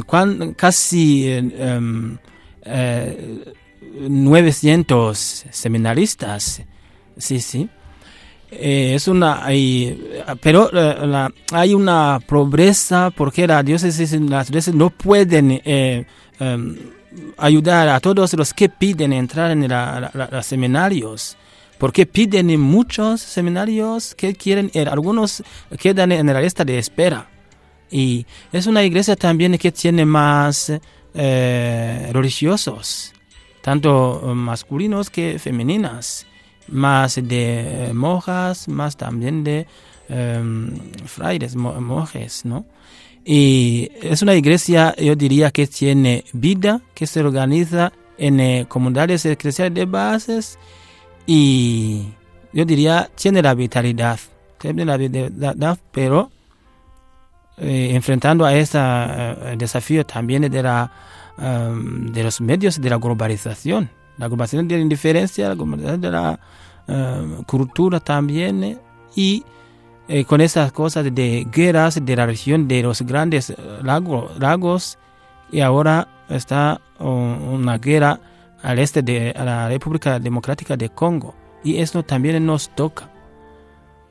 [0.57, 2.18] casi eh, em,
[2.62, 3.55] eh,
[4.09, 6.62] 900 seminaristas,
[7.16, 7.68] sí, sí.
[8.57, 9.43] Eh, es una
[10.41, 16.05] pero eh, hay una pobreza porque la diócesis las diócesis no pueden eh,
[16.39, 16.77] em,
[17.37, 21.37] ayudar a todos los que piden entrar en la- los seminarios.
[21.79, 25.43] Porque piden en muchos seminarios que quieren algunos
[25.79, 27.29] quedan en la lista de espera
[27.91, 30.71] y es una iglesia también que tiene más
[32.13, 33.13] religiosos
[33.61, 36.27] tanto masculinos que femeninas
[36.69, 39.67] más de eh, monjas, más también de
[40.09, 40.71] em,
[41.07, 42.65] frailes, mo- monjes, ¿no?
[43.25, 49.25] Y es una iglesia, yo diría, que tiene vida, que se organiza en eh, comunidades
[49.25, 50.59] eclesiales de bases
[51.27, 52.09] y
[52.53, 54.21] yo diría, tiene la vitalidad,
[54.59, 56.31] tiene la vitalidad, pero
[57.57, 58.79] eh, enfrentando a ese
[59.57, 60.93] desafío también de, la,
[61.39, 63.89] em, de los medios de la globalización,
[64.19, 66.41] la globalización de la indiferencia, la globalización de la
[66.89, 68.79] eh, cultura también eh,
[69.17, 69.45] y
[70.09, 74.99] eh, con esas cosas de guerras de la región de los grandes lago- lagos
[75.51, 78.21] y ahora está una guerra
[78.62, 83.11] al este de la República Democrática de Congo y esto también nos toca.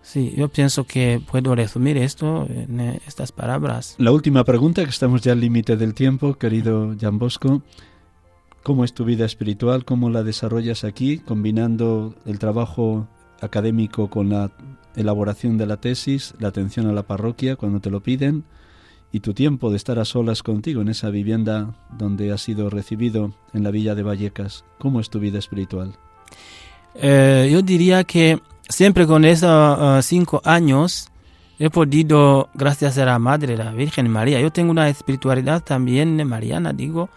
[0.01, 3.95] Sí, yo pienso que puedo resumir esto en estas palabras.
[3.97, 7.61] La última pregunta, que estamos ya al límite del tiempo, querido Jan Bosco.
[8.63, 9.83] ¿Cómo es tu vida espiritual?
[9.83, 13.09] ¿Cómo la desarrollas aquí, combinando el trabajo
[13.41, 14.51] académico con la
[14.95, 18.45] elaboración de la tesis, la atención a la parroquia cuando te lo piden
[19.11, 23.33] y tu tiempo de estar a solas contigo en esa vivienda donde has sido recibido
[23.53, 24.63] en la villa de Vallecas?
[24.79, 25.97] ¿Cómo es tu vida espiritual?
[26.95, 28.39] Eh, yo diría que
[28.69, 31.09] siempre con esos eh, cinco años
[31.59, 36.71] he podido, gracias a la Madre, la Virgen María, yo tengo una espiritualidad también mariana,
[36.71, 37.09] digo,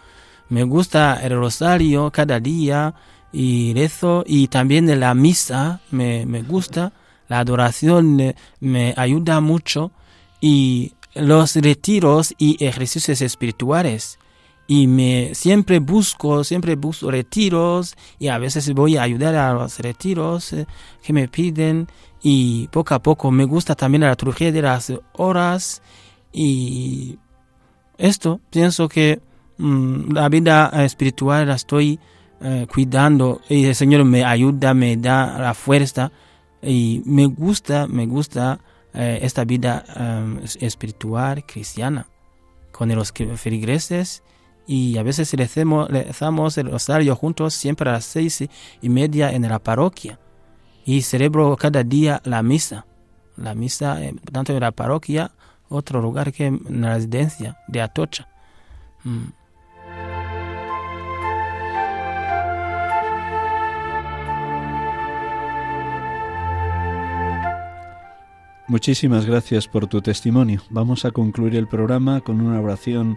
[0.49, 2.95] me gusta el rosario cada día
[3.33, 6.93] y rezo y también la misa me, me gusta,
[7.29, 9.91] la adoración eh, me ayuda mucho
[10.41, 14.19] y los retiros y ejercicios espirituales.
[14.69, 19.79] Y me siempre busco, siempre busco retiros y a veces voy a ayudar a los
[19.79, 20.67] retiros eh,
[21.03, 21.87] que me piden
[22.21, 25.83] y poco a poco me gusta también la liturgia de las horas
[26.33, 27.17] y
[27.97, 29.21] esto pienso que
[29.59, 31.99] la vida espiritual la estoy
[32.41, 33.41] eh, cuidando.
[33.49, 36.13] Y el Señor me ayuda, me da la fuerza.
[36.63, 38.59] Y me gusta, me gusta
[38.93, 39.85] eh, esta vida
[40.61, 42.07] espiritual cristiana.
[42.73, 44.23] Con los feligreses.
[44.67, 48.45] Y a veces rezamos, rezamos el rosario juntos siempre a las seis
[48.83, 50.19] y media en la parroquia.
[50.85, 52.87] Y celebro cada día la misa,
[53.37, 55.33] la misa eh, tanto en la parroquia,
[55.69, 58.29] otro lugar que en la residencia de Atocha.
[59.05, 59.27] Mm.
[68.69, 70.61] Muchísimas gracias por tu testimonio.
[70.71, 73.17] Vamos a concluir el programa con una oración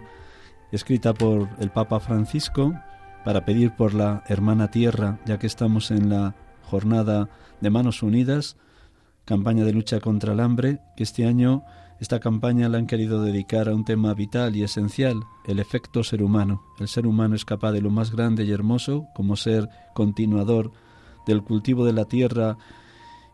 [0.70, 2.72] escrita por el Papa Francisco
[3.24, 7.28] para pedir por la hermana tierra, ya que estamos en la jornada
[7.60, 8.56] de Manos Unidas,
[9.24, 11.64] campaña de lucha contra el hambre, que este año
[11.98, 16.22] esta campaña la han querido dedicar a un tema vital y esencial, el efecto ser
[16.22, 16.62] humano.
[16.78, 20.70] El ser humano es capaz de lo más grande y hermoso, como ser continuador
[21.26, 22.56] del cultivo de la tierra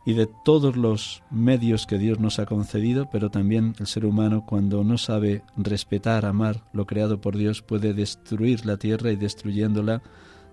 [0.06, 4.46] y de todos los medios que Dios nos ha concedido, pero también el ser humano
[4.46, 10.02] cuando no sabe respetar, amar lo creado por Dios, puede destruir la tierra y destruyéndola,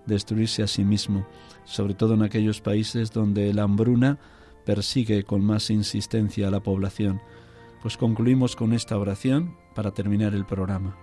[0.08, 1.28] destruirse a sí mismo,
[1.66, 4.18] sobre todo en aquellos países donde la hambruna
[4.66, 7.22] persigue con más insistencia a la población.
[7.84, 11.03] Pues concluimos con esta oración para terminar el programa.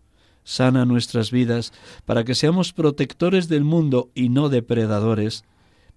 [0.43, 1.73] sana nuestras vidas,
[2.05, 5.43] para que seamos protectores del mundo y no depredadores,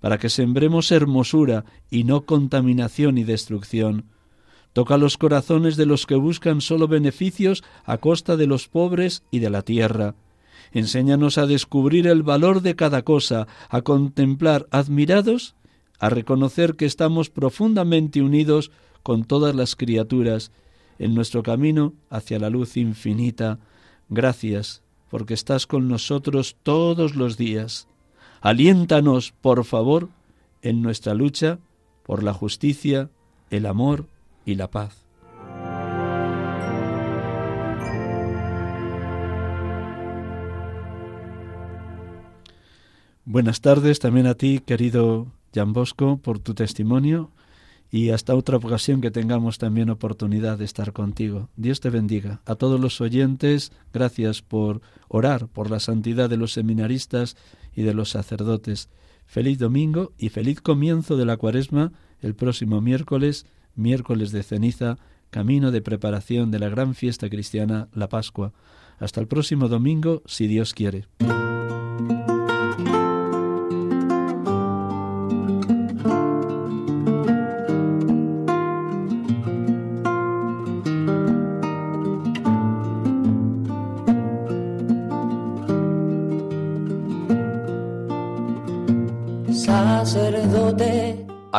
[0.01, 4.07] para que sembremos hermosura y no contaminación y destrucción.
[4.75, 9.39] Toca los corazones de los que buscan solo beneficios a costa de los pobres y
[9.39, 10.17] de la tierra.
[10.73, 15.55] Enséñanos a descubrir el valor de cada cosa, a contemplar admirados,
[16.01, 18.73] a reconocer que estamos profundamente unidos
[19.05, 20.51] con todas las criaturas
[20.99, 23.61] en nuestro camino hacia la luz infinita,
[24.09, 27.89] Gracias porque estás con nosotros todos los días.
[28.41, 30.09] Aliéntanos, por favor,
[30.63, 31.59] en nuestra lucha
[32.03, 33.11] por la justicia,
[33.51, 34.07] el amor
[34.45, 35.05] y la paz.
[43.27, 47.31] Buenas tardes también a ti, querido Jan Bosco, por tu testimonio
[47.95, 51.49] y hasta otra ocasión que tengamos también oportunidad de estar contigo.
[51.55, 52.41] Dios te bendiga.
[52.45, 57.37] A todos los oyentes, gracias por orar por la santidad de los seminaristas
[57.73, 58.89] y de los sacerdotes.
[59.27, 64.99] Feliz domingo y feliz comienzo de la cuaresma el próximo miércoles, miércoles de ceniza,
[65.31, 68.53] camino de preparación de la gran fiesta cristiana, la Pascua.
[68.99, 71.07] Hasta el próximo domingo, si Dios quiere.